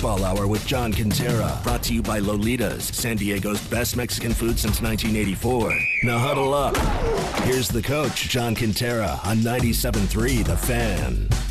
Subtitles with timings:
[0.00, 1.62] Football Hour with John Kentera.
[1.62, 5.78] Brought to you by Lolitas, San Diego's best Mexican food since 1984.
[6.04, 6.74] Now huddle up.
[7.44, 11.49] Here's the coach, John Kentera, on 97.3 The Fan.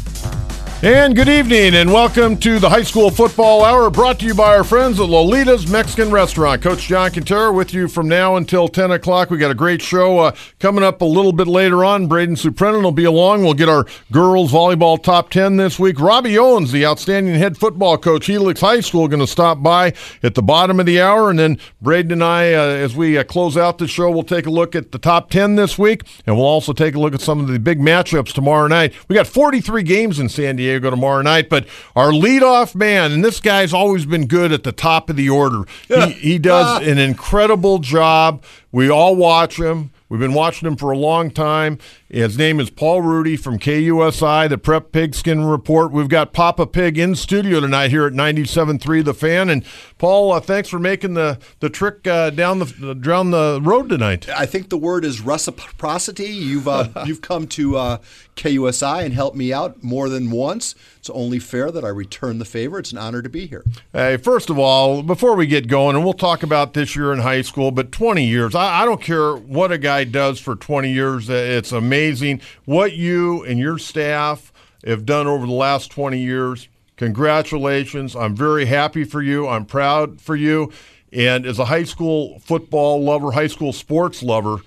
[0.82, 4.56] And good evening, and welcome to the High School Football Hour, brought to you by
[4.56, 6.62] our friends at Lolita's Mexican Restaurant.
[6.62, 9.30] Coach John Kentera with you from now until 10 o'clock.
[9.30, 12.08] We got a great show uh, coming up a little bit later on.
[12.08, 13.44] Braden Suprennan will be along.
[13.44, 16.00] We'll get our girls volleyball top 10 this week.
[16.00, 19.94] Robbie Owens, the outstanding head football coach, Helix High School, going to stop by
[20.24, 21.30] at the bottom of the hour.
[21.30, 24.46] And then Braden and I, uh, as we uh, close out the show, we'll take
[24.46, 27.20] a look at the top 10 this week, and we'll also take a look at
[27.20, 28.94] some of the big matchups tomorrow night.
[29.10, 30.69] We got 43 games in San Diego.
[30.70, 31.50] Diego tomorrow night.
[31.50, 35.30] But our leadoff man, and this guy's always been good at the top of the
[35.30, 35.64] order.
[35.88, 36.80] He, he does ah.
[36.80, 38.44] an incredible job.
[38.72, 39.92] We all watch him.
[40.10, 41.78] We've been watching him for a long time.
[42.10, 45.92] His name is Paul Rudy from KUSI, the Prep Pigskin Report.
[45.92, 49.48] We've got Papa Pig in studio tonight here at 97.3 The Fan.
[49.48, 49.64] And
[50.00, 54.28] Paul, uh, thanks for making the the trick uh, down the down the road tonight.
[54.28, 56.30] I think the word is reciprocity.
[56.30, 57.98] You've uh, you've come to uh,
[58.36, 60.74] KUSI and helped me out more than once.
[60.98, 62.80] It's only fair that I return the favor.
[62.80, 63.64] It's an honor to be here.
[63.94, 67.20] Hey, first of all, before we get going, and we'll talk about this year in
[67.20, 68.56] high school, but 20 years.
[68.56, 71.30] I, I don't care what a guy does for 20 years.
[71.30, 74.54] It's amazing amazing what you and your staff
[74.86, 76.70] have done over the last 20 years.
[76.96, 78.16] Congratulations.
[78.16, 79.48] I'm very happy for you.
[79.48, 80.72] I'm proud for you.
[81.12, 84.60] And as a high school football lover, high school sports lover,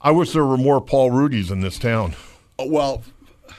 [0.00, 2.14] I wish there were more Paul Rudies in this town.
[2.58, 3.02] Well,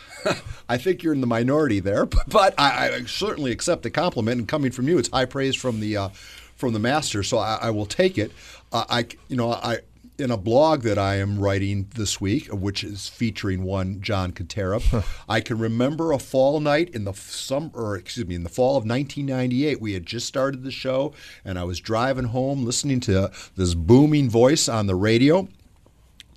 [0.69, 4.39] I think you're in the minority there, but I, I, certainly accept the compliment.
[4.39, 6.09] And coming from you, it's high praise from the uh,
[6.55, 8.31] from the master, so I, I will take it.
[8.71, 9.79] Uh, I, you know, I
[10.21, 15.03] in a blog that I am writing this week, which is featuring one John Kentera,
[15.29, 18.77] I can remember a fall night in the summer, or excuse me, in the fall
[18.77, 19.81] of 1998.
[19.81, 21.13] We had just started the show,
[21.43, 25.47] and I was driving home listening to this booming voice on the radio.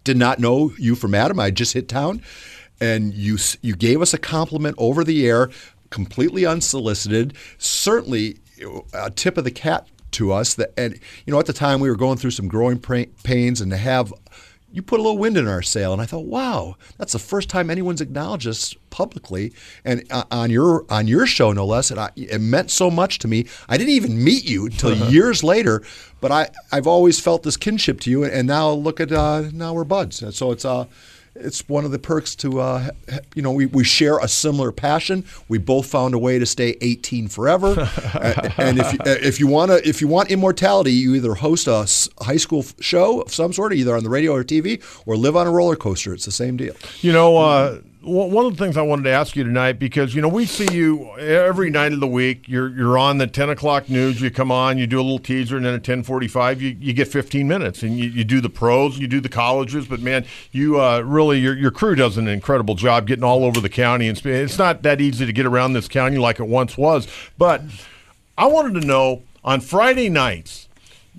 [0.02, 1.38] Did not know you from Adam.
[1.38, 2.22] I just hit town,
[2.80, 5.50] and you you gave us a compliment over the air,
[5.90, 7.34] completely unsolicited.
[7.58, 8.38] Certainly,
[8.92, 11.88] a tip of the cap to us that and you know at the time we
[11.88, 14.12] were going through some growing pains and to have
[14.72, 17.48] you put a little wind in our sail and I thought wow that's the first
[17.48, 19.52] time anyone's acknowledged us publicly
[19.84, 23.18] and uh, on your on your show no less and I, it meant so much
[23.20, 23.46] to me.
[23.68, 25.82] I didn't even meet you until years later
[26.20, 29.74] but I I've always felt this kinship to you and now look at uh, now
[29.74, 30.24] we're buds.
[30.36, 30.86] So it's uh
[31.36, 32.90] it's one of the perks to, uh,
[33.34, 35.24] you know, we, we share a similar passion.
[35.48, 37.68] We both found a way to stay 18 forever.
[38.56, 41.86] and if, if you want to, if you want immortality, you either host a
[42.24, 45.46] high school show of some sort, either on the radio or TV, or live on
[45.46, 46.14] a roller coaster.
[46.14, 46.74] It's the same deal.
[47.00, 50.20] You know, uh, one of the things I wanted to ask you tonight because you
[50.20, 52.48] know we see you every night of the week.
[52.48, 54.20] You're you're on the ten o'clock news.
[54.20, 56.76] You come on, you do a little teaser, and then at ten forty five, you,
[56.78, 59.86] you get fifteen minutes, and you, you do the pros, you do the colleges.
[59.86, 63.60] But man, you uh, really your your crew does an incredible job getting all over
[63.60, 66.76] the county, and it's not that easy to get around this county like it once
[66.76, 67.08] was.
[67.38, 67.62] But
[68.36, 70.68] I wanted to know on Friday nights,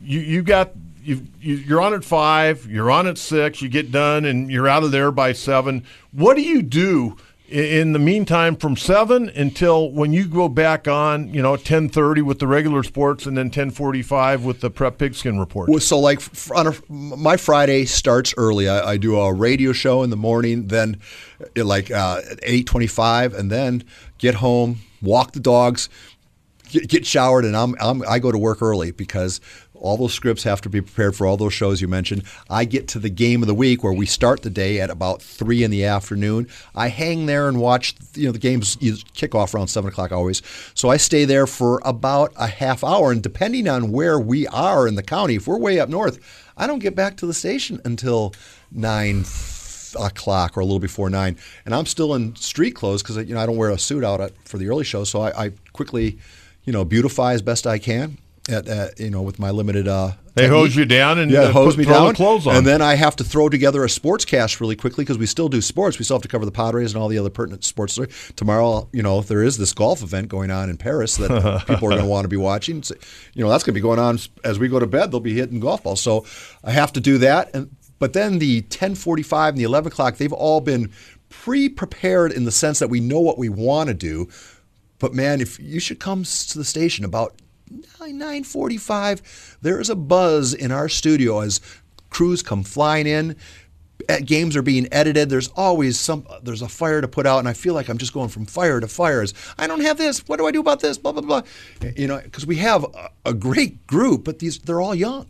[0.02, 0.72] you you got
[1.06, 4.68] you, you are on at five, you're on at six, you get done, and you're
[4.68, 5.86] out of there by seven.
[6.12, 7.18] What do you do
[7.48, 11.32] in the meantime from seven until when you go back on?
[11.32, 14.72] You know, ten thirty with the regular sports, and then ten forty five with the
[14.72, 15.70] prep pigskin report.
[15.70, 16.22] Well, so like
[16.56, 18.68] on a, my Friday starts early.
[18.68, 21.00] I, I, do a radio show in the morning, then
[21.56, 23.84] like uh, eight twenty five, and then
[24.18, 25.88] get home, walk the dogs.
[26.70, 29.40] Get, get showered and I'm, I'm I go to work early because
[29.80, 32.24] all those scripts have to be prepared for all those shows you mentioned.
[32.50, 35.22] I get to the game of the week where we start the day at about
[35.22, 36.48] three in the afternoon.
[36.74, 37.96] I hang there and watch.
[38.16, 38.78] You know, the games
[39.14, 40.42] kick off around seven o'clock always.
[40.74, 44.88] So I stay there for about a half hour, and depending on where we are
[44.88, 46.20] in the county, if we're way up north,
[46.58, 48.34] I don't get back to the station until
[48.72, 49.26] nine
[50.00, 53.40] o'clock or a little before nine, and I'm still in street clothes because you know
[53.40, 55.04] I don't wear a suit out for the early show.
[55.04, 56.18] So I, I quickly,
[56.64, 58.18] you know, beautify as best I can
[58.50, 59.88] at, at, you know with my limited.
[59.88, 60.58] Uh, they technique.
[60.58, 62.58] hose you down and yeah, uh, hose put, me down, the clothes on.
[62.58, 65.48] and then I have to throw together a sports cast really quickly because we still
[65.48, 65.98] do sports.
[65.98, 67.98] We still have to cover the Padres and all the other pertinent sports.
[68.36, 71.92] Tomorrow, you know, there is this golf event going on in Paris that people are
[71.92, 72.84] going to want to be watching.
[72.84, 72.96] So,
[73.34, 75.12] you know, that's going to be going on as we go to bed.
[75.12, 76.26] They'll be hitting golf balls, so
[76.64, 77.56] I have to do that.
[77.56, 80.92] And but then the 10:45 and the 11 o'clock, they've all been
[81.30, 84.28] pre-prepared in the sense that we know what we want to do.
[85.00, 87.36] But man, if you should come to the station about
[87.72, 91.60] 9:45, there is a buzz in our studio as
[92.10, 93.36] crews come flying in.
[94.26, 95.30] games are being edited.
[95.30, 96.28] There's always some.
[96.44, 98.80] There's a fire to put out, and I feel like I'm just going from fire
[98.80, 99.34] to fires.
[99.58, 100.20] I don't have this.
[100.28, 100.98] What do I do about this?
[100.98, 101.42] Blah blah blah.
[101.96, 105.28] You know, because we have a, a great group, but these they're all young.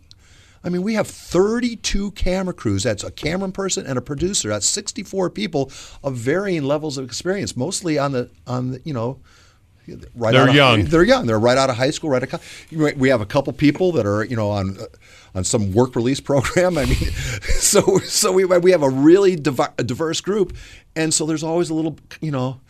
[0.65, 2.83] I mean, we have 32 camera crews.
[2.83, 4.49] That's a camera person and a producer.
[4.49, 5.71] That's 64 people
[6.03, 9.19] of varying levels of experience, mostly on the on the you know.
[10.15, 10.81] Right they're young.
[10.81, 11.25] Of, they're young.
[11.25, 12.09] They're right out of high school.
[12.09, 12.23] Right.
[12.23, 14.77] Out of, we have a couple people that are you know on
[15.33, 16.77] on some work release program.
[16.77, 17.11] I mean,
[17.59, 20.55] so so we we have a really diverse group,
[20.95, 22.61] and so there's always a little you know.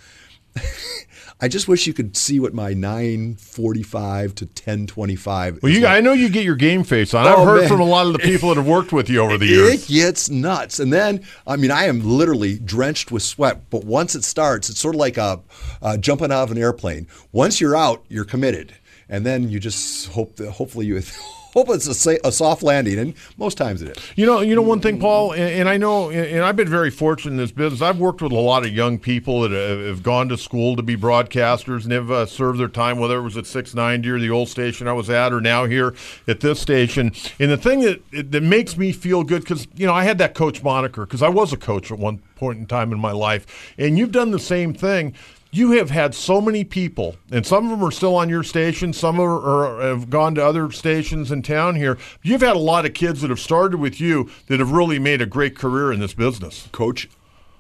[1.42, 5.60] I just wish you could see what my 945 to 1025.
[5.62, 5.92] Well, you, like.
[5.92, 7.28] I know you get your game face on.
[7.28, 7.68] I've oh, heard man.
[7.68, 9.84] from a lot of the people that have worked with you over the years.
[9.84, 10.80] It gets nuts.
[10.80, 14.80] And then, I mean, I am literally drenched with sweat, but once it starts, it's
[14.80, 15.42] sort of like a,
[15.81, 17.07] uh, jumping out of an airplane.
[17.34, 18.74] Once you're out, you're committed.
[19.10, 21.02] And then you just hope that hopefully you
[21.56, 24.12] hope it's a, a, soft landing, and most times it is.
[24.16, 26.92] You know, you know one thing, Paul, and, and, I know, and I've been very
[26.92, 27.81] fortunate in this business.
[27.81, 30.98] I've worked with a lot of young people that have, gone to school to be
[30.98, 34.50] broadcasters and have uh, served their time, whether it was at 690 or the old
[34.50, 35.96] station I was at, or now here
[36.28, 37.13] at this station.
[37.40, 40.34] And the thing that that makes me feel good, because you know, I had that
[40.34, 43.74] coach moniker because I was a coach at one point in time in my life,
[43.78, 45.16] and you've done the same thing
[45.56, 48.92] you have had so many people, and some of them are still on your station,
[48.92, 51.98] some are, are, have gone to other stations in town here.
[52.22, 55.22] You've had a lot of kids that have started with you that have really made
[55.22, 56.68] a great career in this business.
[56.74, 57.10] Coach,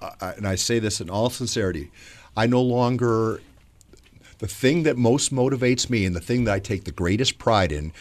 [0.01, 1.89] uh, and I say this in all sincerity,
[2.35, 3.41] I no longer,
[4.39, 7.71] the thing that most motivates me and the thing that I take the greatest pride
[7.71, 7.93] in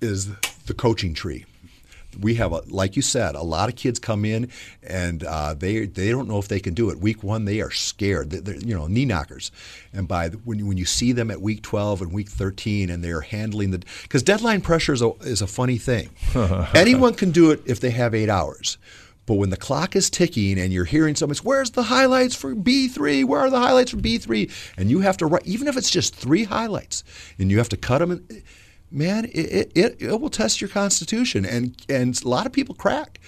[0.00, 0.28] is
[0.66, 1.44] the coaching tree
[2.20, 4.50] we have, a, like you said, a lot of kids come in
[4.82, 6.98] and uh, they they don't know if they can do it.
[6.98, 8.30] Week one, they are scared.
[8.30, 9.50] They're, you know, knee knockers.
[9.92, 13.04] And by the, when when you see them at week 12 and week 13, and
[13.04, 16.10] they're handling the because deadline pressure is a, is a funny thing.
[16.74, 18.78] Anyone can do it if they have eight hours.
[19.28, 23.26] But when the clock is ticking and you're hearing someone, where's the highlights for B3?
[23.26, 24.50] Where are the highlights for B3?
[24.78, 27.04] And you have to write, even if it's just three highlights,
[27.38, 28.12] and you have to cut them.
[28.12, 28.42] In,
[28.90, 31.44] man, it, it, it will test your constitution.
[31.44, 33.20] And, and a lot of people crack.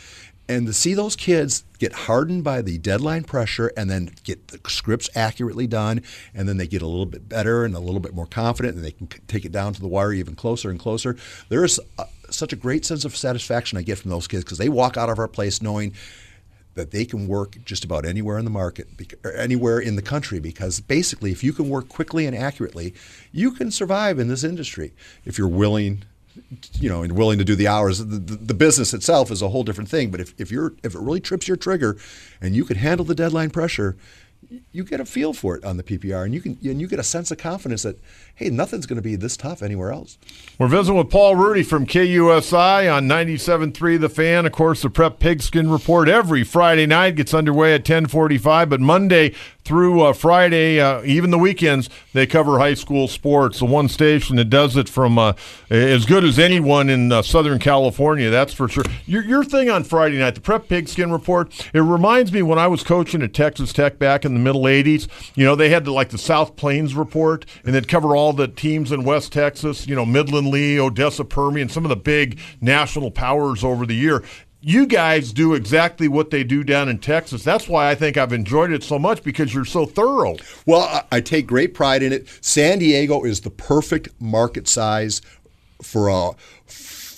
[0.49, 4.59] And to see those kids get hardened by the deadline pressure and then get the
[4.69, 6.03] scripts accurately done,
[6.35, 8.85] and then they get a little bit better and a little bit more confident, and
[8.85, 11.17] they can take it down to the wire even closer and closer.
[11.51, 14.59] There is a, such a great sense of satisfaction I get from those kids because
[14.59, 15.95] they walk out of our place knowing
[16.81, 18.89] that they can work just about anywhere in the market,
[19.37, 22.95] anywhere in the country, because basically, if you can work quickly and accurately,
[23.33, 24.93] you can survive in this industry
[25.25, 26.05] if you're willing.
[26.75, 27.99] You know, and willing to do the hours.
[27.99, 30.13] The, the, the business itself is a whole different thing.
[30.13, 31.99] But if, if you're if it really trips your trigger,
[32.41, 33.97] and you can handle the deadline pressure,
[34.73, 36.99] you get a feel for it on the PPR, and you can and you get
[36.99, 37.99] a sense of confidence that
[38.35, 40.19] hey, nothing's going to be this tough anywhere else.
[40.59, 44.47] We're visiting with Paul Rudy from KUSI on 97.3 The Fan.
[44.47, 49.35] Of course, the Prep Pigskin Report every Friday night gets underway at 10:45, but Monday
[49.65, 53.59] through uh, Friday, uh, even the weekends, they cover high school sports.
[53.59, 55.35] The one station that does it from uh,
[55.71, 58.85] as good as anyone in uh, Southern California, that's for sure.
[59.07, 62.67] Your, your thing on Friday night, the Prep Pigskin Report, it reminds me when I
[62.67, 65.09] was coaching at Texas Tech back in the middle 80s.
[65.35, 68.49] You know, they had the, like the South Plains Report, and they'd cover all the
[68.49, 73.11] teams in West Texas, you know, Midland Lee, Odessa Permian, some of the big national
[73.11, 74.23] powers over the year
[74.63, 77.43] you guys do exactly what they do down in Texas.
[77.43, 80.37] That's why I think I've enjoyed it so much because you're so thorough.
[80.67, 82.29] Well, I take great pride in it.
[82.41, 85.23] San Diego is the perfect market size
[85.83, 86.33] for a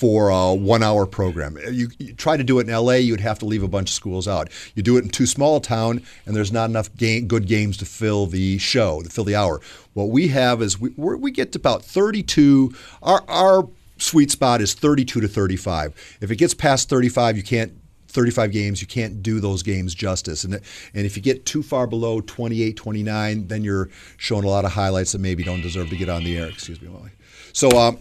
[0.02, 1.56] for a one hour program.
[1.70, 3.94] You, you, try to do it in LA, you'd have to leave a bunch of
[3.94, 4.48] schools out.
[4.74, 7.76] You do it in too small a town, and there's not enough game, good games
[7.76, 9.60] to fill the show, to fill the hour.
[9.94, 12.74] What we have is we, we get to about 32.
[13.00, 13.68] Our, our
[14.02, 16.18] sweet spot is 32 to 35.
[16.20, 17.72] If it gets past 35, you can't
[18.08, 20.44] 35 games, you can't do those games justice.
[20.44, 24.64] And, and if you get too far below 28, 29, then you're showing a lot
[24.64, 26.48] of highlights that maybe don't deserve to get on the air.
[26.48, 27.10] Excuse me, Molly.
[27.54, 27.98] So, um,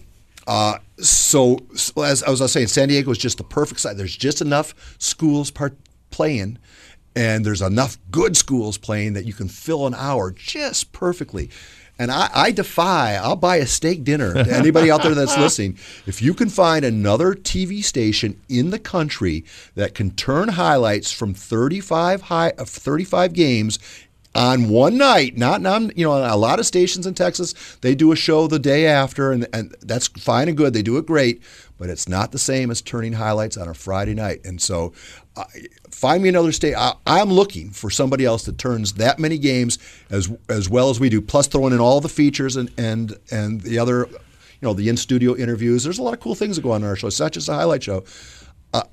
[0.47, 3.95] uh, so, so, as, as I was saying, San Diego is just the perfect site.
[3.95, 5.77] There's just enough schools part
[6.09, 6.57] playing,
[7.15, 11.49] and there's enough good schools playing that you can fill an hour just perfectly.
[11.99, 15.77] And I, I, defy, I'll buy a steak dinner to anybody out there that's listening.
[16.07, 19.45] If you can find another TV station in the country
[19.75, 23.77] that can turn highlights from 35 high, 35 games
[24.33, 28.11] on one night, not on, you know, a lot of stations in Texas, they do
[28.11, 30.73] a show the day after, and, and that's fine and good.
[30.73, 31.41] They do it great,
[31.77, 34.39] but it's not the same as turning highlights on a Friday night.
[34.45, 35.20] And so uh,
[35.89, 36.75] find me another state.
[36.75, 39.77] I, am looking for somebody else that turns that many games
[40.09, 43.61] as as well as we do, plus throwing in all the features and, and, and
[43.61, 44.19] the other, you
[44.61, 45.83] know, the in studio interviews.
[45.83, 47.07] There's a lot of cool things that go on in our show.
[47.07, 48.03] It's not just a highlight show.
[48.73, 48.83] Uh,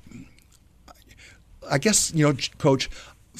[1.69, 2.89] I guess you know, Coach.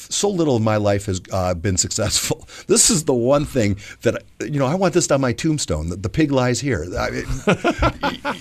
[0.02, 2.48] So little of my life has uh, been successful.
[2.68, 4.66] This is the one thing that you know.
[4.66, 5.90] I want this on my tombstone.
[5.90, 6.86] The, the pig lies here.
[6.98, 7.26] I mean,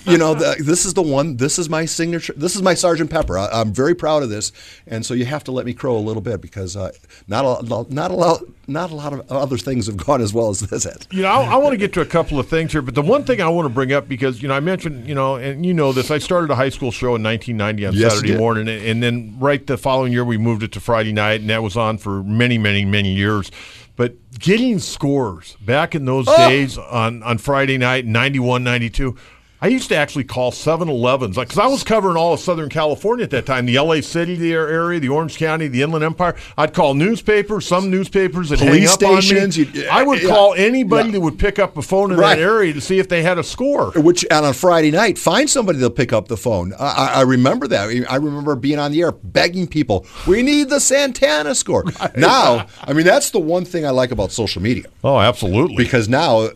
[0.05, 1.37] you know, the, this is the one.
[1.37, 2.33] This is my signature.
[2.35, 3.37] This is my Sergeant Pepper.
[3.37, 4.51] I, am very proud of this,
[4.85, 6.91] and so you have to let me crow a little bit because uh,
[7.27, 10.49] not a not a lot not a lot of other things have gone as well
[10.49, 11.07] as this has.
[11.11, 13.01] You know, I, I want to get to a couple of things here, but the
[13.01, 15.65] one thing I want to bring up because you know I mentioned you know, and
[15.65, 18.67] you know this, I started a high school show in 1990 on Yes, Saturday morning,
[18.67, 21.63] and, and then right the following year we moved it to Friday night, and that
[21.63, 23.51] was on for many, many, many years.
[23.95, 26.47] But getting scores back in those oh.
[26.47, 29.17] days on, on Friday night, 91, 92,
[29.61, 33.31] I used to actually call 7-Elevens because I was covering all of Southern California at
[33.31, 34.01] that time, the L.A.
[34.01, 36.35] City the area, the Orange County, the Inland Empire.
[36.57, 39.21] I'd call newspapers, some newspapers that Police up on me.
[39.21, 40.29] stations, you- I would yeah.
[40.29, 41.13] call anybody Yeah.
[41.15, 42.37] that would pick up a phone in Right.
[42.37, 43.91] that area to see if they had a score.
[43.97, 46.73] Which and on Friday night, find somebody that'll pick up the phone.
[46.79, 47.89] I, I remember that.
[48.09, 51.83] I remember being on the air begging people, "We need the Santana score."
[52.15, 55.75] Now, I mean, that's the one thing I like about social media Oh, absolutely.
[55.75, 56.51] because now uh,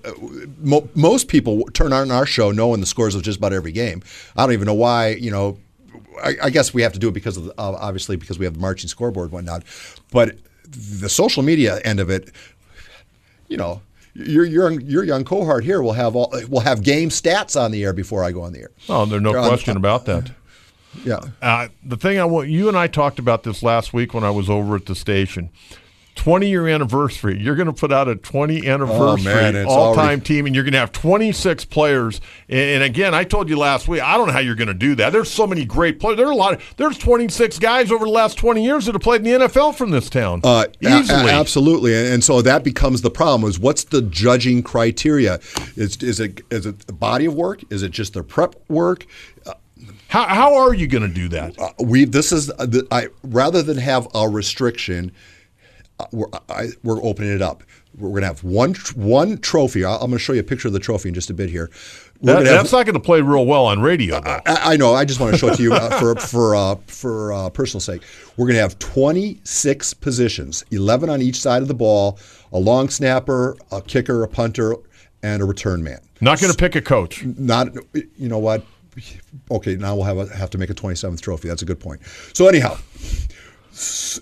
[0.61, 4.01] mo- most people turn on our show knowing the scores of just about every game.
[4.37, 5.09] I don't even know why.
[5.09, 5.57] You know,
[6.23, 8.45] I, I guess we have to do it because of the, uh, obviously because we
[8.45, 9.63] have the marching scoreboard and whatnot.
[10.11, 10.37] But
[10.99, 12.31] the social media end of it,
[13.47, 13.81] you know.
[14.15, 17.83] Your your your young cohort here will have all will have game stats on the
[17.83, 18.69] air before I go on the air.
[18.87, 20.31] oh, there's no They're on- question about that.
[21.03, 21.21] Yeah.
[21.41, 24.29] Uh, the thing I want you and I talked about this last week when I
[24.29, 25.49] was over at the station.
[26.15, 27.41] 20 year anniversary.
[27.41, 30.63] You're going to put out a 20 anniversary Oh, all time already- team, and you're
[30.63, 32.21] going to have 26 players.
[32.47, 34.95] And, again, I told you last week, I don't know how you're going to do
[34.95, 35.11] that.
[35.11, 36.17] There's so many great players.
[36.17, 36.53] There are a lot.
[36.53, 39.75] Of, there's 26 guys over the last 20 years that have played in the NFL
[39.75, 40.41] from this town.
[40.43, 41.31] Uh, a- a- Easily.
[41.31, 45.39] absolutely, and, so that becomes the problem: is what's the judging criteria?
[45.75, 47.61] Is is it is it the body of work?
[47.71, 49.05] Is it just their prep work?
[50.07, 51.57] how, how are you going to do that?
[51.59, 55.11] Uh, we this is uh, the, I rather than have a restriction,
[56.11, 57.63] we're I, we're opening it up.
[57.97, 59.85] We're going to have one one trophy.
[59.85, 61.69] I'm going to show you a picture of the trophy in just a bit here.
[62.21, 64.19] That- have- that's not going to play real well on radio.
[64.23, 64.93] I, I know.
[64.93, 67.81] I just want to show it to you uh, for for uh, for uh, personal
[67.81, 68.01] sake.
[68.37, 72.17] We're going to have 26 positions, 11 on each side of the ball:
[72.51, 74.75] a long snapper, a kicker, a punter,
[75.21, 75.99] and a return man.
[76.21, 77.23] not going to pick a coach.
[77.25, 78.65] Not, you know what?
[79.51, 81.47] Okay, now we'll have a, have to make a 27th trophy.
[81.47, 82.01] That's a good point.
[82.33, 82.77] So anyhow,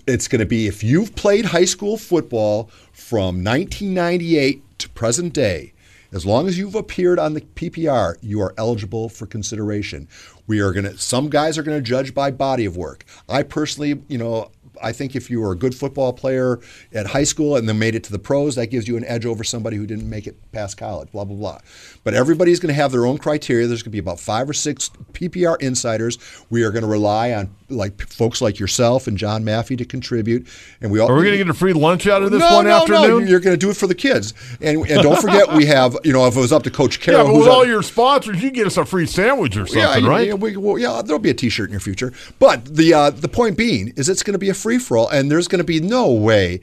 [0.06, 5.72] it's going to be if you've played high school football from 1998 to present day.
[6.12, 10.08] As long as you've appeared on the PPR, you are eligible for consideration.
[10.46, 10.98] We are going to.
[10.98, 13.06] Some guys are going to judge by body of work.
[13.30, 14.50] I personally, you know,
[14.80, 16.60] I think if you were a good football player
[16.92, 19.26] at high school and then made it to the pros, that gives you an edge
[19.26, 21.58] over somebody who didn't make it past college, blah, blah, blah.
[22.04, 23.66] But everybody's going to have their own criteria.
[23.66, 26.18] There's going to be about five or six PPR insiders.
[26.50, 30.46] We are going to rely on like folks like yourself and John Maffei to contribute.
[30.80, 32.56] And we all Are we going to get a free lunch out of this no,
[32.56, 33.24] one no, afternoon?
[33.24, 34.34] No, you're going to do it for the kids.
[34.60, 37.04] And, and don't forget, we have, you know, if it was up to Coach yeah,
[37.04, 40.10] Carroll, who's with all your sponsors, you get us a free sandwich or something, yeah,
[40.10, 40.28] right?
[40.28, 42.12] Yeah, we, well, yeah, there'll be a T-shirt in your future.
[42.38, 45.08] But the uh, the point being is, it's going to be a free for all,
[45.08, 46.60] and there's going to be no way.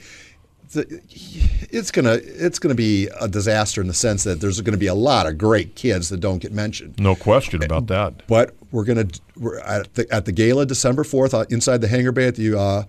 [1.71, 4.85] It's gonna it's gonna be a disaster in the sense that there's going to be
[4.87, 6.99] a lot of great kids that don't get mentioned.
[6.99, 8.21] No question about that.
[8.27, 12.11] But we're gonna we're at the, at the gala December fourth uh, inside the hangar
[12.11, 12.83] bay at the uh,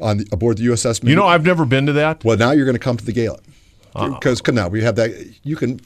[0.00, 1.06] on the, aboard the USS.
[1.08, 2.22] You know, I've never been to that.
[2.22, 3.38] well, now you're going to come to the gala
[3.94, 4.10] Uh-uh.
[4.10, 5.10] because come now we have that
[5.42, 5.80] you can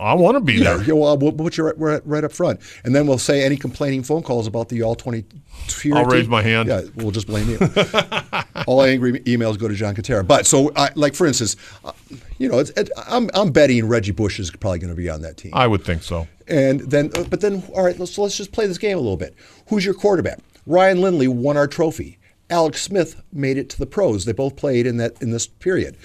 [0.00, 0.82] I want to be yeah, there.
[0.84, 3.56] yeah, well, we'll put you right, right, right up front, and then we'll say any
[3.56, 5.24] complaining phone calls about the all twenty.
[5.92, 6.68] I'll raise my hand.
[6.68, 7.58] Yeah, we'll just blame you.
[8.66, 10.26] all angry emails go to John Kentera.
[10.26, 11.92] But so, I, like for instance, uh,
[12.38, 15.20] you know, it's, it, I'm I'm betting Reggie Bush is probably going to be on
[15.22, 15.52] that team.
[15.54, 16.26] I would think so.
[16.48, 19.18] And then, uh, but then, all right, let's let's just play this game a little
[19.18, 19.34] bit.
[19.68, 20.38] Who's your quarterback?
[20.66, 22.18] Ryan Lindley won our trophy.
[22.48, 24.24] Alex Smith made it to the pros.
[24.24, 25.96] They both played in that in this period.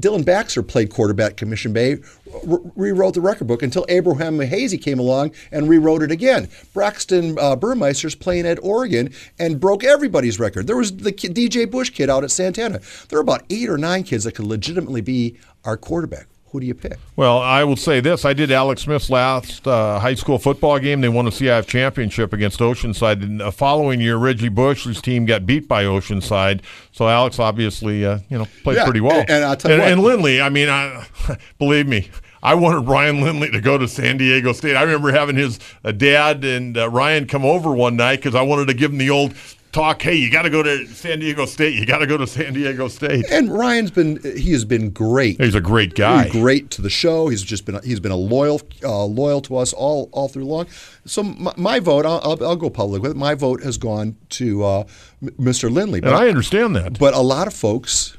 [0.00, 1.96] Dylan Baxter played quarterback Commission Bay,
[2.44, 6.48] re- rewrote the record book until Abraham Hazy came along and rewrote it again.
[6.74, 10.66] Braxton uh, Burmeister's playing at Oregon and broke everybody's record.
[10.66, 12.80] There was the DJ Bush kid out at Santana.
[13.08, 16.26] There are about eight or nine kids that could legitimately be our quarterback.
[16.56, 16.94] Who do you pick?
[17.16, 21.02] Well, I will say this: I did Alex Smith's last uh, high school football game.
[21.02, 23.22] They won a CIF championship against Oceanside.
[23.22, 26.62] And the following year, Reggie Bush's team got beat by Oceanside.
[26.92, 29.20] So Alex obviously, uh, you know, played Yeah, pretty well.
[29.20, 29.92] and- and I'll tell you and, what.
[29.92, 31.06] and Lindley, I mean, I,
[31.58, 32.08] believe me.
[32.42, 34.76] I wanted Ryan Lindley to go to San Diego State.
[34.76, 38.40] I remember having his uh, dad and uh, Ryan come over one night because I
[38.40, 39.34] wanted to give him the old
[39.76, 40.02] talk.
[40.02, 41.74] Hey, you got to go to San Diego State.
[41.74, 43.26] You got to go to San Diego State.
[43.30, 45.40] And Ryan's been he has been great.
[45.40, 46.24] He's a great guy.
[46.24, 47.28] He's great to the show.
[47.28, 50.66] He's just been he's been a loyal uh, loyal to us all all through long.
[51.04, 53.16] So my, my vote, I'll, I'll, I'll, go public with it.
[53.16, 54.84] My vote has gone to uh,
[55.22, 55.70] Mr.
[55.70, 56.00] Lindley.
[56.00, 56.98] But, and I understand that.
[56.98, 58.16] But a lot of folks,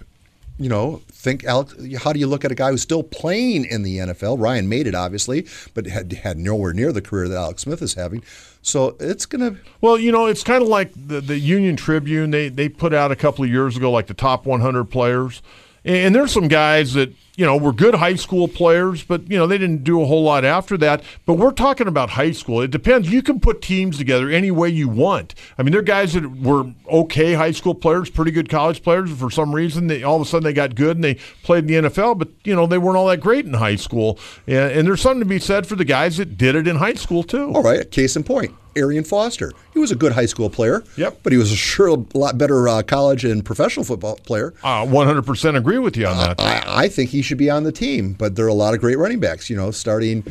[0.59, 1.75] you know, think Alex.
[2.03, 4.39] How do you look at a guy who's still playing in the NFL?
[4.39, 7.93] Ryan made it obviously, but had had nowhere near the career that Alex Smith is
[7.93, 8.23] having.
[8.61, 9.57] So it's gonna.
[9.81, 12.31] Well, you know, it's kind of like the the Union Tribune.
[12.31, 15.41] They they put out a couple of years ago like the top 100 players,
[15.85, 19.45] and there's some guys that you know, were good high school players, but you know
[19.45, 21.03] they didn't do a whole lot after that.
[21.25, 22.61] But we're talking about high school.
[22.61, 23.11] It depends.
[23.11, 25.35] You can put teams together any way you want.
[25.57, 29.11] I mean, there are guys that were okay high school players, pretty good college players.
[29.11, 31.83] For some reason, they all of a sudden they got good and they played in
[31.83, 32.17] the NFL.
[32.17, 34.17] But you know they weren't all that great in high school.
[34.47, 36.95] And, and there's something to be said for the guys that did it in high
[36.95, 37.51] school too.
[37.53, 38.55] All right, case in point.
[38.77, 39.51] Arian Foster.
[39.73, 40.83] He was a good high school player.
[40.95, 41.19] Yep.
[41.23, 44.53] But he was a sure a lot better uh, college and professional football player.
[44.63, 46.39] Uh, 100% agree with you on that.
[46.39, 48.73] Uh, I, I, think he should be on the team, but there are a lot
[48.73, 50.23] of great running backs, you know, starting,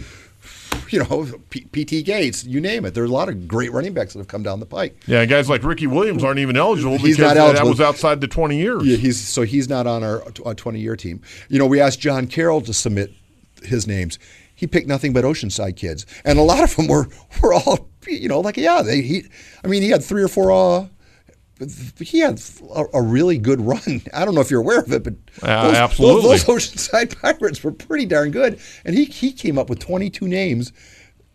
[0.90, 2.02] you know, P.T.
[2.02, 2.94] Gates, you name it.
[2.94, 5.00] There are a lot of great running backs that have come down the pike.
[5.06, 7.64] Yeah, guys like Ricky Williams aren't even eligible he's because not eligible.
[7.64, 8.82] that was outside the 20 years.
[8.84, 11.22] Yeah, he's so he's not on our 20 year team.
[11.48, 13.12] You know, we asked John Carroll to submit
[13.62, 14.18] his names
[14.56, 17.06] he picked nothing but Oceanside kids, and a lot of them were
[17.42, 19.24] were all you know like yeah they he
[19.62, 20.88] I mean he had three or four uh,
[22.00, 22.40] he had
[22.74, 24.02] a, a, really good run.
[24.12, 27.20] I don't know if you're aware of it, but uh, those, absolutely those, those Oceanside
[27.22, 30.72] Pirates were pretty darn good, and he he came up with 22 names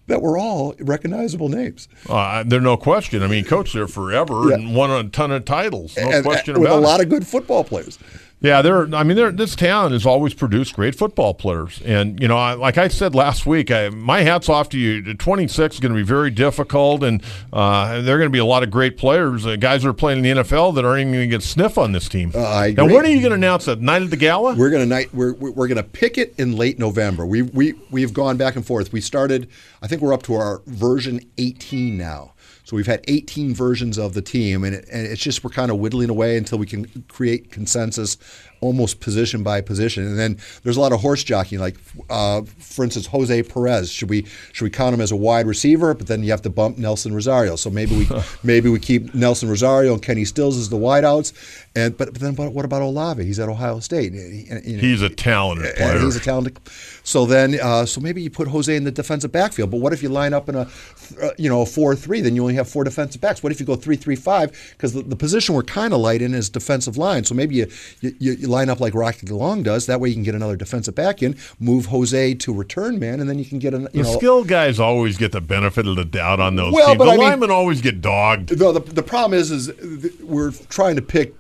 [0.08, 1.88] that were all recognizable names.
[2.08, 3.24] Uh, there's no question.
[3.24, 4.56] I mean, coach there forever yeah.
[4.56, 5.96] and won a ton of titles.
[5.98, 6.76] No and, question and, about it.
[6.78, 7.98] with a lot of good football players.
[8.42, 8.94] Yeah, there.
[8.96, 12.76] I mean, this town has always produced great football players, and you know, I, like
[12.80, 15.14] I said last week, I, my hats off to you.
[15.14, 17.22] 26 is going to be very difficult, and
[17.54, 19.94] uh, there are going to be a lot of great players, uh, guys that are
[19.94, 22.32] playing in the NFL that aren't even going to get sniff on this team.
[22.34, 22.88] Uh, I agree.
[22.88, 24.56] Now, when are you going to announce that night of the gala?
[24.56, 25.14] We're going to night.
[25.14, 27.28] We're we're going to pick it in late November.
[27.28, 28.92] We we we've gone back and forth.
[28.92, 29.50] We started.
[29.84, 32.34] I think we're up to our version 18 now.
[32.72, 35.72] So we've had 18 versions of the team, and, it, and it's just we're kind
[35.72, 38.18] of whittling away until we can create consensus
[38.62, 40.06] almost position by position.
[40.06, 41.76] And then there's a lot of horse jockeying, like
[42.10, 43.92] uh, for instance, Jose Perez.
[43.92, 45.94] Should we should we count him as a wide receiver?
[45.94, 47.58] But then you have to bump Nelson Rosario.
[47.58, 48.08] So maybe we
[48.44, 51.34] maybe we keep Nelson Rosario and Kenny Stills as the wideouts.
[51.74, 53.24] And but, but then what about Olave?
[53.24, 54.12] He's at Ohio State.
[54.12, 56.00] He, you know, he's a talented player.
[56.00, 56.60] He's a talented.
[57.04, 59.72] So then, uh, so maybe you put Jose in the defensive backfield.
[59.72, 60.70] But what if you line up in a,
[61.22, 62.20] uh, you know, a four-three?
[62.20, 63.42] Then you only have four defensive backs.
[63.42, 64.72] What if you go three-three-five?
[64.72, 67.24] Because the, the, position we're kind of light in is defensive line.
[67.24, 67.68] So maybe you,
[68.02, 69.86] you, you line up like Rocky DeLong does.
[69.86, 73.30] That way you can get another defensive back in, move Jose to return man, and
[73.30, 73.84] then you can get an.
[73.94, 76.88] You the know, skill guys always get the benefit of the doubt on those well,
[76.88, 76.98] teams.
[76.98, 78.60] But the I linemen mean, always get dogged.
[78.60, 79.72] No, the, the problem is, is
[80.22, 81.34] we're trying to pick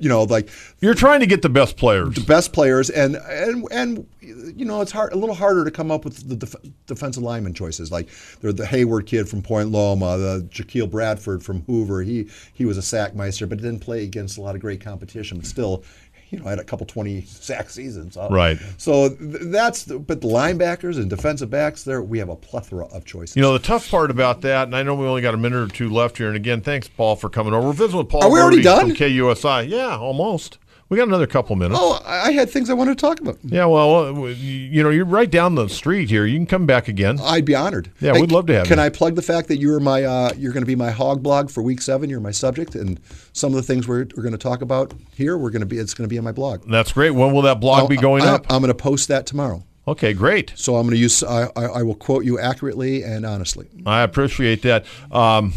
[0.00, 0.48] you know, like
[0.80, 4.80] you're trying to get the best players, the best players, and and and you know,
[4.80, 7.92] it's hard, a little harder to come up with the def- defensive lineman choices.
[7.92, 8.08] Like
[8.40, 12.02] the Hayward kid from Point Loma, the Jaquil Bradford from Hoover.
[12.02, 15.38] He he was a sackmeister, but didn't play against a lot of great competition.
[15.38, 15.84] But still,
[16.30, 18.16] you know, I had a couple 20 sack seasons.
[18.30, 18.58] Right.
[18.76, 23.04] So that's, the, but the linebackers and defensive backs, there we have a plethora of
[23.04, 23.36] choices.
[23.36, 25.58] You know, the tough part about that, and I know we only got a minute
[25.58, 27.68] or two left here, and again, thanks, Paul, for coming over.
[27.68, 28.24] We're visiting with Paul.
[28.24, 28.88] Are we already done?
[28.88, 29.68] From KUSI.
[29.68, 30.58] Yeah, almost.
[30.88, 31.78] We got another couple minutes.
[31.80, 33.36] Oh, I had things I wanted to talk about.
[33.44, 36.24] Yeah, well, you know, you're right down the street here.
[36.24, 37.20] You can come back again.
[37.22, 37.92] I'd be honored.
[38.00, 38.76] Yeah, hey, we'd love to have can you.
[38.76, 41.22] Can I plug the fact that you're my uh, you're going to be my hog
[41.22, 42.08] blog for week seven?
[42.08, 42.98] You're my subject, and
[43.34, 45.76] some of the things we're, we're going to talk about here, we're going to be
[45.76, 46.64] it's going to be in my blog.
[46.66, 47.10] That's great.
[47.10, 48.46] When will that blog I'll, be going I, up?
[48.48, 49.64] I'm going to post that tomorrow.
[49.86, 50.54] Okay, great.
[50.54, 53.68] So I'm going to use I, I, I will quote you accurately and honestly.
[53.84, 54.86] I appreciate that.
[55.10, 55.52] Um,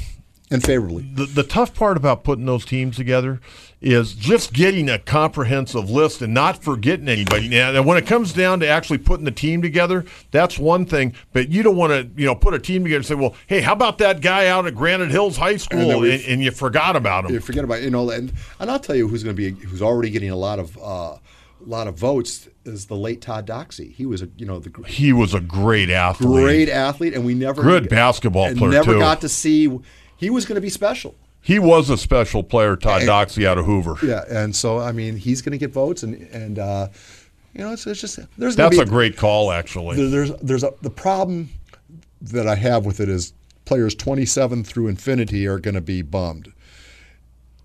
[0.49, 1.03] and favorably.
[1.13, 3.39] The, the tough part about putting those teams together
[3.81, 7.49] is just getting a comprehensive list and not forgetting anybody.
[7.49, 11.15] Now, when it comes down to actually putting the team together, that's one thing.
[11.33, 13.61] But you don't want to, you know, put a team together and say, "Well, hey,
[13.61, 16.95] how about that guy out at Granite Hills High School?" And, and, and you forgot
[16.95, 17.33] about him.
[17.33, 19.81] You forget about you know, and and I'll tell you who's going to be who's
[19.81, 20.77] already getting a lot of.
[20.77, 21.17] Uh,
[21.63, 23.93] a lot of votes is the late Todd Doxey.
[23.93, 27.35] He was a you know the he was a great athlete, great athlete, and we
[27.35, 28.71] never good basketball player.
[28.71, 28.99] Never too.
[28.99, 29.69] got to see
[30.17, 31.13] he was going to be special.
[31.41, 33.97] He was a special player, Todd Doxey out of Hoover.
[34.05, 36.89] Yeah, and so I mean, he's going to get votes, and and uh,
[37.53, 40.07] you know, it's, it's just there's that's be, a great call, actually.
[40.09, 41.49] There's there's a, the problem
[42.21, 43.33] that I have with it is
[43.65, 46.51] players 27 through infinity are going to be bummed.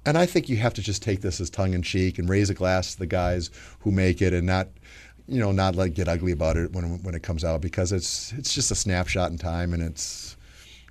[0.06, 2.48] And I think you have to just take this as tongue in cheek and raise
[2.48, 4.68] a glass to the guys who make it, and not,
[5.28, 8.32] you know, not like get ugly about it when when it comes out because it's
[8.32, 10.36] it's just a snapshot in time, and it's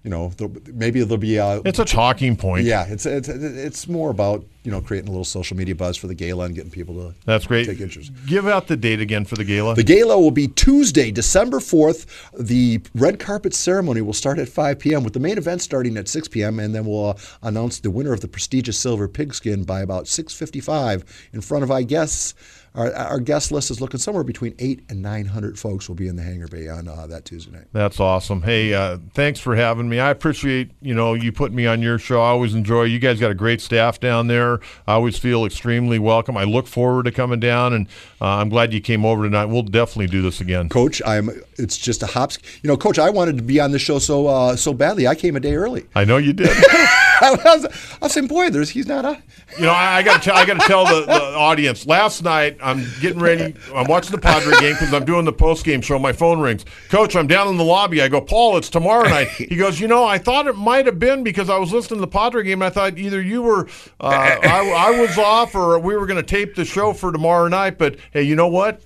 [0.06, 0.32] you know,
[0.72, 1.62] maybe there'll be a.
[1.66, 2.64] It's a talking point.
[2.64, 6.08] Yeah, it's it's it's more about you know creating a little social media buzz for
[6.08, 7.16] the gala and getting people to.
[7.26, 7.68] That's great.
[7.68, 8.12] Take interest.
[8.26, 9.76] Give out the date again for the gala.
[9.76, 12.30] The gala will be Tuesday, December fourth.
[12.38, 15.04] The red carpet ceremony will start at 5 p.m.
[15.04, 16.60] with the main event starting at 6 p.m.
[16.60, 21.04] and then we'll uh, announce the winner of the prestigious silver pigskin by about 6:55
[21.34, 22.34] in front of I guess
[22.76, 26.08] our, our guest list is looking somewhere between eight and nine hundred folks will be
[26.08, 27.68] in the hangar bay on uh, that Tuesday night.
[27.72, 28.42] That's awesome.
[28.42, 30.00] Hey, uh, thanks for having me.
[30.00, 32.22] I appreciate you know you putting me on your show.
[32.22, 32.84] I always enjoy.
[32.84, 34.55] You guys got a great staff down there.
[34.88, 36.38] I always feel extremely welcome.
[36.38, 37.88] I look forward to coming down, and
[38.22, 39.46] uh, I'm glad you came over tonight.
[39.46, 41.02] We'll definitely do this again, Coach.
[41.06, 41.30] I'm.
[41.58, 42.38] It's just a hops.
[42.64, 43.00] You know, Coach.
[43.00, 45.08] I wanted to be on the show so uh, so badly.
[45.08, 45.86] I came a day early.
[45.96, 46.56] I know you did.
[47.22, 49.22] I was, I saying, boy, there's he's not a.
[49.58, 51.86] You know, I, I got to I got to tell the, the audience.
[51.86, 53.56] Last night, I'm getting ready.
[53.74, 55.98] I'm watching the Padre game because I'm doing the post game show.
[55.98, 56.66] My phone rings.
[56.90, 58.02] Coach, I'm down in the lobby.
[58.02, 59.28] I go, Paul, it's tomorrow night.
[59.46, 62.02] He goes, you know, I thought it might have been because I was listening to
[62.02, 62.62] the Padre game.
[62.62, 63.68] I thought either you were,
[64.00, 64.08] uh,
[64.44, 67.78] I, I was off, or we were going to tape the show for tomorrow night.
[67.78, 68.82] But hey, you know what?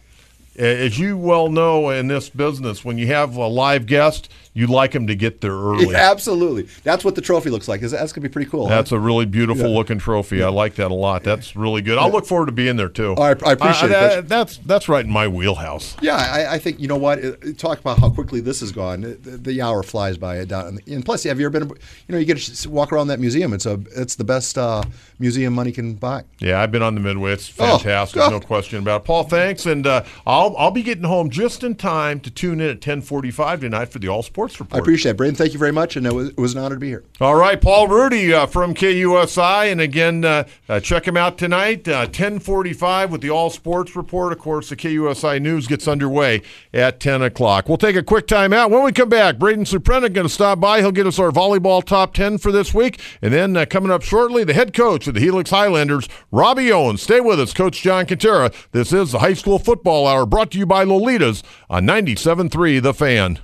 [0.57, 4.91] As you well know in this business, when you have a live guest, you like
[4.91, 5.89] them to get there early.
[5.89, 6.67] Yeah, absolutely.
[6.83, 7.79] That's what the trophy looks like.
[7.79, 8.67] That's going to be pretty cool.
[8.67, 8.97] That's huh?
[8.97, 9.77] a really beautiful yeah.
[9.77, 10.37] looking trophy.
[10.37, 10.47] Yeah.
[10.47, 11.23] I like that a lot.
[11.23, 11.97] That's really good.
[11.97, 13.13] I'll look forward to being there too.
[13.13, 14.27] I, I, appreciate uh, that.
[14.27, 15.95] That's that's right in my wheelhouse.
[16.01, 17.19] Yeah, I, I think you know what.
[17.57, 19.01] Talk about how quickly this has gone.
[19.01, 20.35] The, the hour flies by.
[20.39, 21.69] And plus, have you ever been?
[21.69, 23.53] You know, you get to walk around that museum.
[23.53, 24.83] It's a it's the best uh,
[25.19, 26.25] museum money can buy.
[26.39, 27.31] Yeah, I've been on the Midway.
[27.31, 28.21] It's oh, fantastic.
[28.21, 29.05] Oh, no question about it.
[29.05, 32.69] Paul, thanks, and uh, I'll I'll be getting home just in time to tune in
[32.69, 34.79] at 10:45 tonight for the All Sports Report.
[34.79, 35.17] I appreciate it.
[35.17, 37.03] Braden, thank you very much, and it was, it was an honor to be here.
[37.19, 41.83] All right, Paul Rudy uh, from KUSI, and again, uh, uh, check him out tonight,
[41.83, 44.31] 10:45 uh, with the All Sports Report.
[44.31, 46.41] Of course, the KUSI News gets underway
[46.73, 47.67] at 10 o'clock.
[47.67, 48.71] We'll take a quick time out.
[48.71, 50.79] When we come back, Braden Suprena going to stop by.
[50.79, 54.03] He'll get us our volleyball top 10 for this week, and then uh, coming up
[54.03, 57.01] shortly, the head coach of the Helix Highlanders, Robbie Owens.
[57.01, 58.53] Stay with us, Coach John Kentera.
[58.71, 62.93] This is the High School Football Hour, brought to you by Lolitas on 97.3 The
[62.93, 63.39] Fan.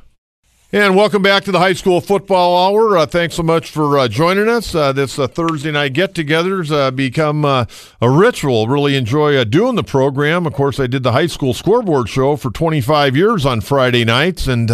[0.72, 2.98] And welcome back to the High School Football Hour.
[2.98, 4.74] Uh, thanks so much for uh, joining us.
[4.74, 7.66] Uh, this uh, Thursday night get-togethers uh, become uh,
[8.02, 8.68] a ritual.
[8.68, 10.48] Really enjoy doing the program.
[10.48, 14.48] Of course, I did the high school scoreboard show for 25 years on Friday nights,
[14.48, 14.72] and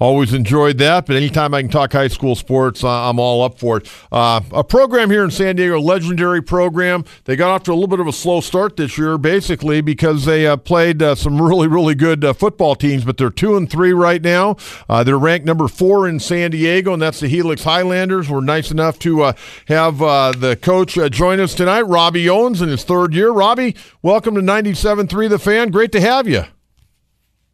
[0.00, 1.06] always enjoyed that.
[1.06, 3.88] But anytime I can talk high school sports, I'm all up for it.
[4.10, 7.04] a program here in San Diego, legendary program.
[7.24, 10.24] They got off to a little bit of a slow start this year, basically because
[10.24, 13.04] they played some really, really good football teams.
[13.04, 14.56] But they're two and three right now.
[14.88, 18.30] they're ranked number four in San Diego, and that's the Helix Highlanders.
[18.30, 19.32] We're nice enough to uh,
[19.66, 23.30] have uh, the coach uh, join us tonight, Robbie Owens, in his third year.
[23.30, 25.70] Robbie, welcome to 97.3 The Fan.
[25.70, 26.44] Great to have you.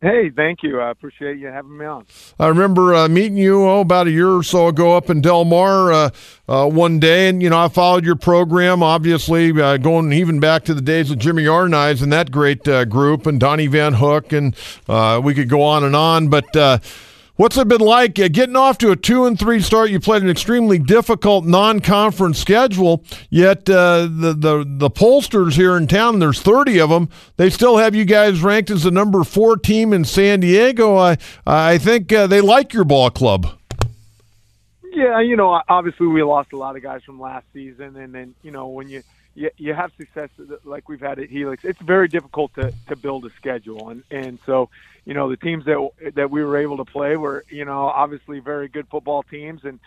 [0.00, 0.80] Hey, thank you.
[0.80, 2.06] I appreciate you having me on.
[2.38, 5.44] I remember uh, meeting you oh, about a year or so ago up in Del
[5.44, 6.10] Mar uh,
[6.46, 10.62] uh, one day, and you know I followed your program, obviously uh, going even back
[10.66, 14.32] to the days of Jimmy Arnies and that great uh, group, and Donnie Van Hook,
[14.32, 14.54] and
[14.88, 16.54] uh, we could go on and on, but
[17.36, 19.90] What's it been like uh, getting off to a two and three start?
[19.90, 25.88] You played an extremely difficult non-conference schedule, yet uh, the the the pollsters here in
[25.88, 27.08] town, there's 30 of them.
[27.36, 30.96] They still have you guys ranked as the number four team in San Diego.
[30.96, 33.58] I I think uh, they like your ball club.
[34.92, 38.36] Yeah, you know, obviously we lost a lot of guys from last season, and then
[38.44, 39.02] you know when you
[39.34, 40.30] you, you have success
[40.64, 44.38] like we've had at Helix, it's very difficult to to build a schedule, and and
[44.46, 44.70] so
[45.04, 48.38] you know the teams that that we were able to play were you know obviously
[48.40, 49.80] very good football teams and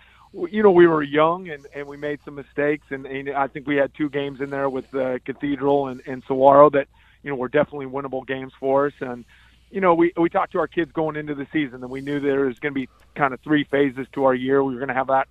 [0.49, 3.67] you know we were young and and we made some mistakes and, and I think
[3.67, 6.87] we had two games in there with uh, Cathedral and, and Saguaro that
[7.23, 9.25] you know were definitely winnable games for us and
[9.71, 12.19] you know we we talked to our kids going into the season and we knew
[12.19, 14.63] there was going to be kind of three phases to our year.
[14.63, 15.27] We were going to have that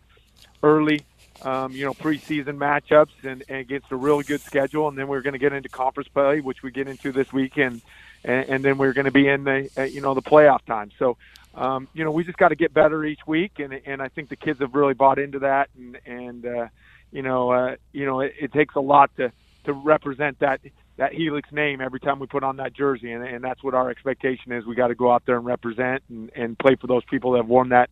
[0.63, 1.05] early
[1.43, 4.89] um, you know preseason matchups and, and against a really good schedule.
[4.89, 7.33] And then we we're going to get into conference play which we get into this
[7.33, 7.83] weekend.
[8.25, 10.91] And, and then we're going to be in the uh, you know the playoff time.
[10.99, 11.17] So
[11.55, 14.29] um, you know we just got to get better each week, and and I think
[14.29, 16.69] the kids have really bought into that, and and uh,
[17.13, 19.33] you know uh, you know it, it takes a lot to
[19.65, 20.61] to represent that
[20.97, 23.91] that Helix name every time we put on that jersey, and, and that's what our
[23.91, 24.65] expectation is.
[24.65, 27.39] We got to go out there and represent and, and play for those people that
[27.39, 27.91] have worn that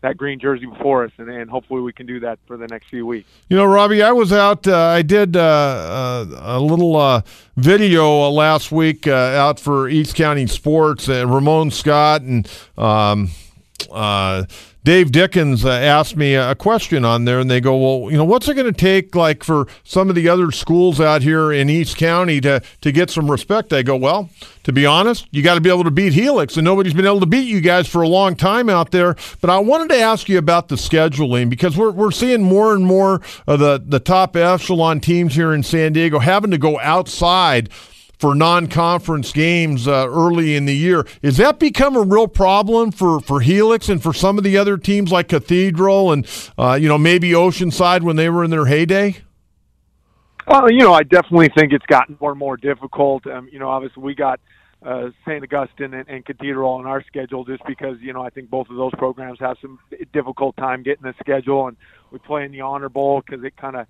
[0.00, 2.88] that green jersey before us, and, and hopefully we can do that for the next
[2.88, 3.28] few weeks.
[3.48, 4.66] You know, Robbie, I was out.
[4.66, 7.22] Uh, I did uh, uh, a little uh,
[7.56, 11.08] video uh, last week uh, out for East County Sports.
[11.08, 12.48] Ramon Scott and.
[12.76, 13.30] Um,
[14.88, 18.24] Dave Dickens uh, asked me a question on there, and they go, "Well, you know,
[18.24, 21.68] what's it going to take, like, for some of the other schools out here in
[21.68, 24.30] East County to to get some respect?" I go, "Well,
[24.62, 27.20] to be honest, you got to be able to beat Helix, and nobody's been able
[27.20, 30.26] to beat you guys for a long time out there." But I wanted to ask
[30.26, 34.36] you about the scheduling because we're we're seeing more and more of the the top
[34.36, 37.68] echelon teams here in San Diego having to go outside
[38.18, 41.06] for non-conference games uh, early in the year.
[41.22, 44.76] Is that become a real problem for, for Helix and for some of the other
[44.76, 46.26] teams like Cathedral and
[46.58, 49.18] uh, you know maybe Oceanside when they were in their heyday?
[50.46, 53.26] Well, you know, I definitely think it's gotten more and more difficult.
[53.26, 54.40] Um, you know, obviously we got
[54.82, 55.42] uh, St.
[55.42, 58.76] Augustine and, and Cathedral on our schedule just because you know I think both of
[58.76, 59.78] those programs have some
[60.12, 61.76] difficult time getting the schedule, and
[62.10, 63.86] we play in the Honor Bowl because it kind of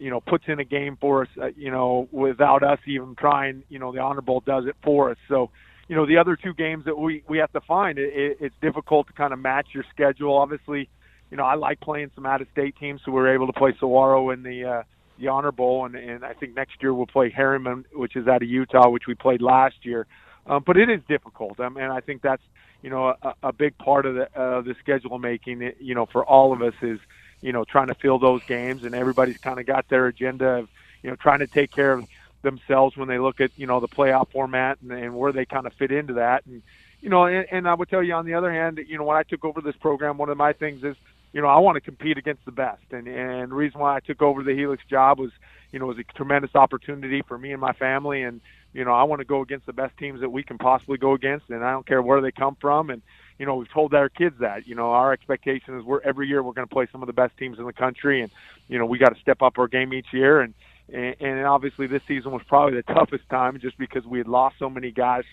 [0.00, 3.62] you know, puts in a game for us, uh, you know, without us even trying.
[3.68, 5.18] You know, the Honor Bowl does it for us.
[5.28, 5.50] So,
[5.88, 8.54] you know, the other two games that we we have to find, it, it, it's
[8.62, 10.36] difficult to kind of match your schedule.
[10.38, 10.88] Obviously,
[11.30, 14.42] you know, I like playing some out-of-state teams, so we're able to play Saguaro in
[14.42, 14.82] the uh,
[15.20, 18.42] the Honor Bowl, and and I think next year we'll play Herriman, which is out
[18.42, 20.06] of Utah, which we played last year.
[20.46, 22.42] Um, but it is difficult, um, and I think that's
[22.82, 25.72] you know a, a big part of the uh, the schedule making.
[25.78, 26.98] You know, for all of us is
[27.40, 30.68] you know, trying to fill those games, and everybody's kind of got their agenda of,
[31.02, 32.06] you know, trying to take care of
[32.42, 35.66] themselves when they look at, you know, the playoff format and, and where they kind
[35.66, 36.44] of fit into that.
[36.46, 36.62] And,
[37.00, 39.16] you know, and, and I would tell you on the other hand, you know, when
[39.16, 40.96] I took over this program, one of my things is,
[41.32, 42.82] you know, I want to compete against the best.
[42.90, 45.30] And, and the reason why I took over the Helix job was,
[45.72, 48.22] you know, it was a tremendous opportunity for me and my family.
[48.22, 48.40] And,
[48.72, 51.12] you know, I want to go against the best teams that we can possibly go
[51.12, 51.48] against.
[51.48, 52.90] And I don't care where they come from.
[52.90, 53.00] And,
[53.40, 54.68] you know, we've told our kids that.
[54.68, 57.14] You know, our expectation is we're every year we're going to play some of the
[57.14, 58.30] best teams in the country, and
[58.68, 60.42] you know, we got to step up our game each year.
[60.42, 60.52] And,
[60.92, 64.56] and and obviously this season was probably the toughest time just because we had lost
[64.58, 65.24] so many guys.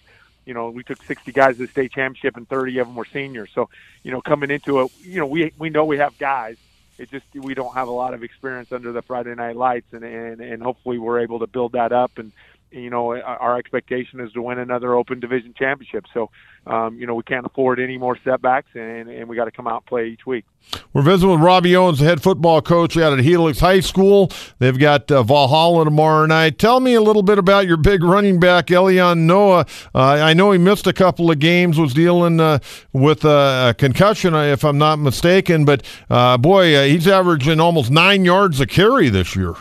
[0.45, 3.07] You know, we took 60 guys to the state championship, and 30 of them were
[3.11, 3.49] seniors.
[3.53, 3.67] So,
[4.03, 6.55] you know, coming into it, you know, we we know we have guys.
[6.97, 10.05] It just we don't have a lot of experience under the Friday night lights, and
[10.05, 12.31] and and hopefully we're able to build that up and
[12.71, 16.05] you know, our expectation is to win another Open Division championship.
[16.13, 16.29] So,
[16.65, 19.67] um, you know, we can't afford any more setbacks, and, and we got to come
[19.67, 20.45] out and play each week.
[20.91, 24.31] We're visiting with Robbie Owens, the head football coach out at Helix High School.
[24.59, 26.59] They've got uh, Valhalla tomorrow night.
[26.59, 29.65] Tell me a little bit about your big running back, Elelyon Noa.
[29.95, 32.59] Uh, I know he missed a couple of games, was dealing uh,
[32.91, 37.91] with a concussion, uh, if I'm not mistaken, but uh, boy, uh, he's averaging almost
[37.91, 39.55] nine yards a carry this year.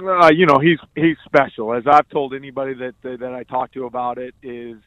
[0.00, 1.74] Uh, you know, he's he's special.
[1.74, 4.78] As I've told anybody that that, that I talk to about it, is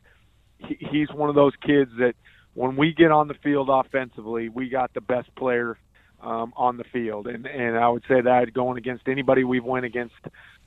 [0.58, 2.16] he, he's one of those kids that
[2.54, 5.78] when we get on the field offensively, we got the best player
[6.22, 9.86] um, on the field, and and I would say that going against anybody we've went
[9.86, 10.16] against,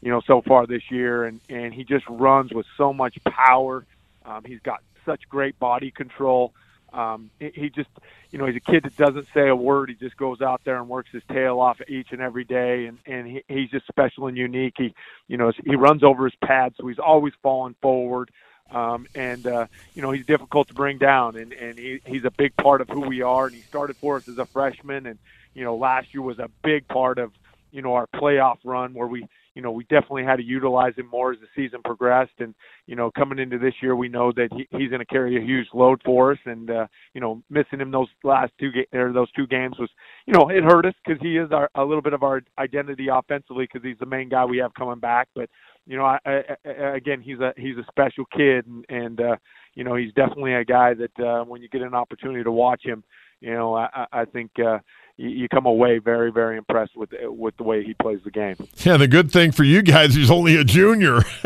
[0.01, 3.85] you know, so far this year, and and he just runs with so much power.
[4.25, 6.53] Um, he's got such great body control.
[6.93, 7.89] Um, he just,
[8.31, 9.91] you know, he's a kid that doesn't say a word.
[9.91, 12.99] He just goes out there and works his tail off each and every day, and
[13.07, 14.75] and he, he's just special and unique.
[14.79, 14.95] He,
[15.27, 18.31] you know, he runs over his pads, so he's always falling forward.
[18.71, 22.31] Um, and uh, you know he's difficult to bring down, and and he, he's a
[22.31, 23.47] big part of who we are.
[23.47, 25.19] And he started for us as a freshman, and
[25.55, 27.33] you know last year was a big part of
[27.71, 29.27] you know our playoff run where we
[29.59, 32.31] you know, we definitely had to utilize him more as the season progressed.
[32.39, 32.55] And,
[32.87, 35.45] you know, coming into this year, we know that he, he's going to carry a
[35.45, 36.39] huge load for us.
[36.47, 39.91] And, uh, you know, missing him those last two ga- or those two games was,
[40.27, 43.09] you know, it hurt us because he is our, a little bit of our identity
[43.11, 45.27] offensively because he's the main guy we have coming back.
[45.35, 45.51] But,
[45.89, 49.37] you know, I, I, I, again, he's a he's a special kid, and, and uh,
[49.75, 52.83] you know, he's definitely a guy that uh, when you get an opportunity to watch
[52.85, 53.03] him,
[53.41, 54.79] you know, I, I think uh,
[55.19, 58.57] you come away very, very impressed with with the way he plays the game.
[58.79, 61.23] Yeah, the good thing for you guys, he's only a junior.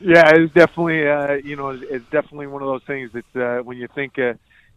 [0.00, 3.78] yeah, it's definitely uh, you know it's definitely one of those things that uh, when
[3.78, 4.18] you think.
[4.18, 4.34] Uh,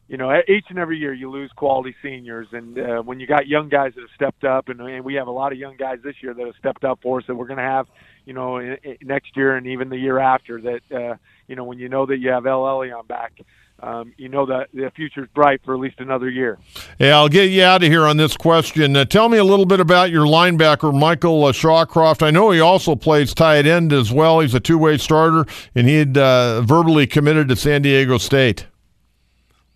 [0.10, 3.46] you know, each and every year you lose quality seniors, and uh, when you got
[3.46, 6.00] young guys that have stepped up, and, and we have a lot of young guys
[6.02, 7.88] this year that have stepped up for us that we're going to have,
[8.24, 10.62] you know, in, in next year and even the year after.
[10.62, 11.18] That uh,
[11.50, 13.34] you know, when you know that you have Elelyon back,
[13.82, 16.58] um, you know that the future's bright for at least another year.
[17.00, 18.96] Yeah, I'll get you out of here on this question.
[18.96, 22.24] Uh, tell me a little bit about your linebacker, Michael uh, Shawcroft.
[22.24, 24.40] I know he also plays tight end as well.
[24.40, 28.68] He's a two-way starter, and he had uh, verbally committed to San Diego State.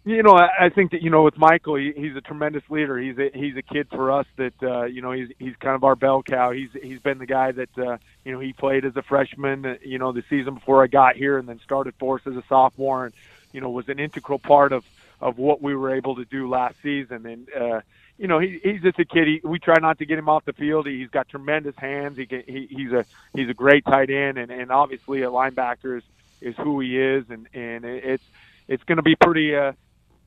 [0.03, 2.97] You know, I, I think that you know with Michael, he, he's a tremendous leader.
[2.97, 5.83] He's a he's a kid for us that uh, you know he's he's kind of
[5.83, 6.51] our bell cow.
[6.51, 9.75] He's he's been the guy that uh, you know he played as a freshman, uh,
[9.85, 12.43] you know, the season before I got here, and then started for us as a
[12.49, 13.05] sophomore.
[13.05, 13.13] And
[13.53, 14.83] you know, was an integral part of
[15.19, 17.25] of what we were able to do last season.
[17.25, 17.81] And uh,
[18.17, 19.27] you know, he, he's just a kid.
[19.27, 20.87] He, we try not to get him off the field.
[20.87, 22.17] He, he's got tremendous hands.
[22.17, 25.97] He, can, he he's a he's a great tight end, and and obviously a linebacker
[25.97, 26.03] is
[26.41, 28.23] is who he is, and and it's
[28.67, 29.55] it's going to be pretty.
[29.55, 29.73] Uh,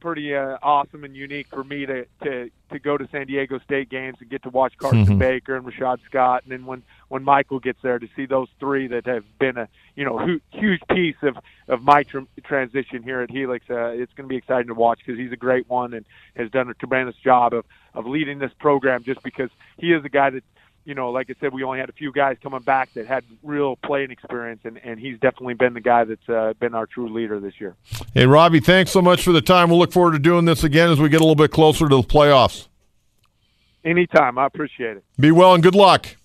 [0.05, 3.89] pretty uh, awesome and unique for me to, to to go to San Diego State
[3.89, 5.19] games and get to watch Carson mm-hmm.
[5.19, 8.87] Baker and Rashad Scott, and then when when Michael gets there to see those three
[8.89, 11.39] that have been a you know hu- huge piece of
[11.69, 13.65] of my tr- transition here at Helix.
[13.71, 16.05] Uh, it's going to be exciting to watch because he's a great one and
[16.37, 17.65] has done a tremendous job of
[17.95, 19.05] of leading this program.
[19.05, 20.45] Just because he is a guy that
[20.85, 23.25] you know, like I said, we only had a few guys coming back that had
[23.43, 27.09] real playing experience, and, and he's definitely been the guy that's uh, been our true
[27.09, 27.75] leader this year.
[28.13, 29.71] Hey, Robbie, thanks so much for the time.
[29.71, 31.97] We'll look forward to doing this again as we get a little bit closer to
[31.97, 32.69] the playoffs.
[33.85, 34.39] Anytime.
[34.39, 35.05] I appreciate it.
[35.19, 36.17] Be well and good luck.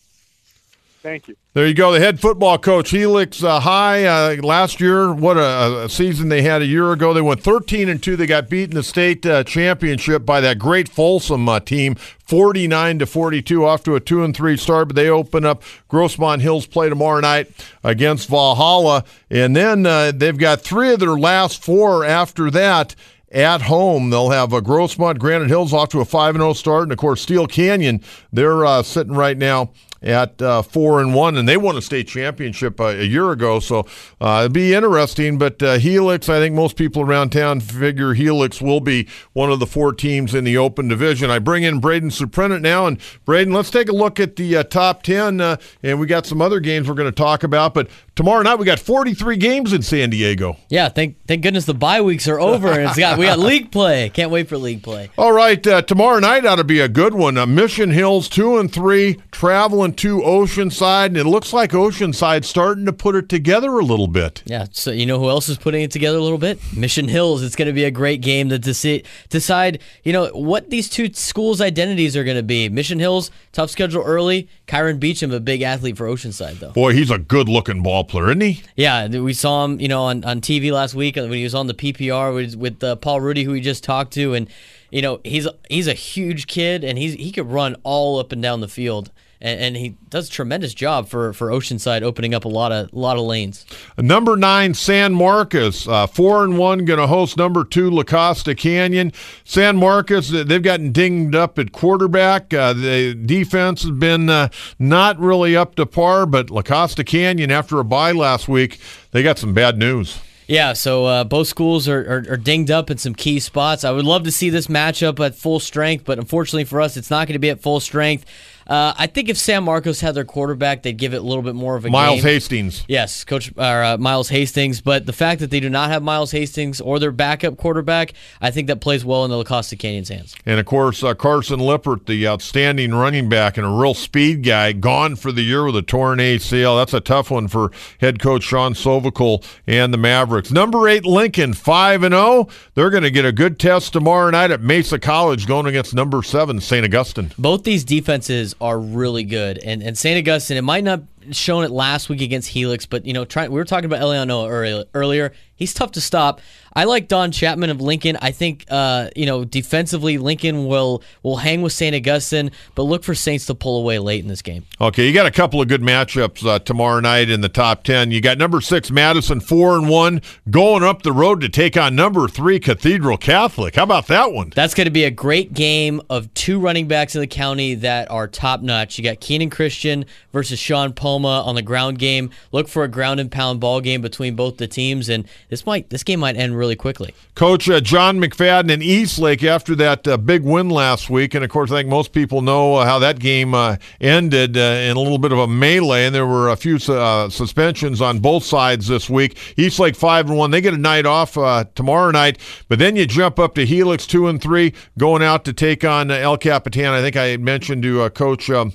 [1.02, 1.36] Thank you.
[1.54, 1.94] There you go.
[1.94, 4.04] The head football coach, Helix uh, High.
[4.04, 7.14] Uh, last year, what a, a, season they had a year ago.
[7.14, 8.18] They went 13 and two.
[8.18, 13.00] They got beat in the state uh, championship by that great Folsom uh, team, 49
[13.00, 14.90] to 42, off to a two and three start.
[14.90, 17.50] But they open up Grossmont Hills play tomorrow night
[17.82, 22.94] against Valhalla, and then uh, they've got three of their last four after that
[23.32, 24.10] at home.
[24.10, 26.84] They'll have a Grossmont Granite Hills off to a 5 0 start.
[26.84, 28.02] And of course, Steele Canyon,
[28.34, 32.08] they're uh, sitting right now at uh, four and one, and they won a state
[32.08, 33.60] championship uh, a year ago.
[33.60, 33.86] So
[34.22, 35.38] uh, it'd be interesting.
[35.38, 39.60] But uh, Helix, I think most people around town figure Helix will be one of
[39.60, 41.30] the four teams in the Open Division.
[41.30, 44.64] I bring in Braden Suprenant now, and Braden, let's take a look at the uh,
[44.64, 47.74] top ten, uh, and we got some other games we're going to talk about.
[47.74, 50.58] But tomorrow night we got 43 games in San Diego.
[50.68, 53.72] Yeah, thank thank goodness the bye weeks are over, and it's got we got league
[53.72, 54.10] play.
[54.10, 55.10] Can't wait for league play.
[55.18, 57.38] All right, uh, tomorrow night ought to be a good one.
[57.38, 62.86] Uh, Mission Hills two and three traveling to Oceanside, and it looks like Oceanside starting
[62.88, 64.44] to put it together a little bit.
[64.46, 66.60] Yeah, so you know who else is putting it together a little bit?
[66.76, 67.42] Mission Hills.
[67.42, 71.14] It's going to be a great game to deci- decide, you know, what these two
[71.14, 72.68] schools' identities are going to be.
[72.68, 74.50] Mission Hills, tough schedule early.
[74.70, 76.70] Kyron Beecham, a big athlete for Oceanside, though.
[76.70, 78.62] Boy, he's a good-looking ball player, isn't he?
[78.76, 81.66] Yeah, we saw him, you know, on, on TV last week when he was on
[81.66, 84.48] the PPR with, with uh, Paul Rudy, who we just talked to, and
[84.92, 88.42] you know he's he's a huge kid and he's he could run all up and
[88.42, 92.44] down the field and, and, he does a tremendous job for, for Oceanside, opening up
[92.44, 93.66] a lot of lot of lanes.
[93.98, 98.54] Number nine, San Marcos, uh, four and one, going to host number two, La Costa
[98.54, 99.14] Canyon.
[99.46, 102.54] San Marcos, they've gotten dinged up at quarterback.
[102.54, 107.50] Uh, the defense has been uh, not really up to par, but La Costa Canyon,
[107.50, 108.80] after a bye last week,
[109.12, 110.20] they got some bad news.
[110.50, 113.84] Yeah, so uh, both schools are, are, are, dinged up in some key spots.
[113.84, 117.12] I would love to see this matchup at full strength, but unfortunately for us, it's
[117.12, 118.26] not going to be at full strength.
[118.70, 121.56] Uh, I think if San Marcos had their quarterback, they'd give it a little bit
[121.56, 122.34] more of a Miles game.
[122.34, 122.86] Hastings.
[122.88, 124.80] Yes, Coach or, uh, Miles Hastings.
[124.80, 128.52] But the fact that they do not have Miles Hastings or their backup quarterback, I
[128.52, 130.36] think that plays well in the La Costa Canyon's hands.
[130.46, 134.72] And of course, uh, Carson Lippert, the outstanding running back and a real speed guy,
[134.74, 136.78] gone for the year with a torn ACL.
[136.78, 140.52] That's a tough one for head coach Sean Sovicol and the Mavericks.
[140.52, 142.20] Number eight, Lincoln, five and zero.
[142.20, 142.50] Oh.
[142.76, 146.22] They're going to get a good test tomorrow night at Mesa College, going against number
[146.22, 146.86] seven, St.
[146.86, 147.32] Augustine.
[147.38, 149.58] Both these defenses are really good.
[149.60, 150.18] And and St.
[150.18, 153.56] Augustine, it might not shown it last week against Helix, but you know, try, we
[153.56, 155.34] were talking about Elelyon earlier.
[155.60, 156.40] He's tough to stop.
[156.74, 158.18] I like Don Chapman of Lincoln.
[158.22, 161.96] I think uh, you know defensively Lincoln will will hang with St.
[161.96, 164.66] Augustine, but look for Saints to pull away late in this game.
[164.80, 168.12] Okay, you got a couple of good matchups uh, tomorrow night in the top ten.
[168.12, 171.96] You got number six Madison four and one going up the road to take on
[171.96, 173.76] number three Cathedral Catholic.
[173.76, 174.52] How about that one?
[174.56, 178.10] That's going to be a great game of two running backs in the county that
[178.10, 178.98] are top notch.
[178.98, 182.30] You got Keenan Christian versus Sean Palma on the ground game.
[182.52, 185.90] Look for a ground and pound ball game between both the teams, and this might
[185.90, 187.14] this game might end really quickly.
[187.34, 191.50] Coach uh, John McFadden and Eastlake after that uh, big win last week, and of
[191.50, 195.00] course I think most people know uh, how that game uh, ended uh, in a
[195.00, 198.88] little bit of a melee, and there were a few uh, suspensions on both sides
[198.88, 199.38] this week.
[199.58, 201.34] Eastlake five and one, they get a night off
[201.74, 205.54] tomorrow night, but then you jump up to Helix two and three, going out to
[205.54, 206.94] take on El Capitan.
[206.94, 208.74] I think I mentioned to Coach um,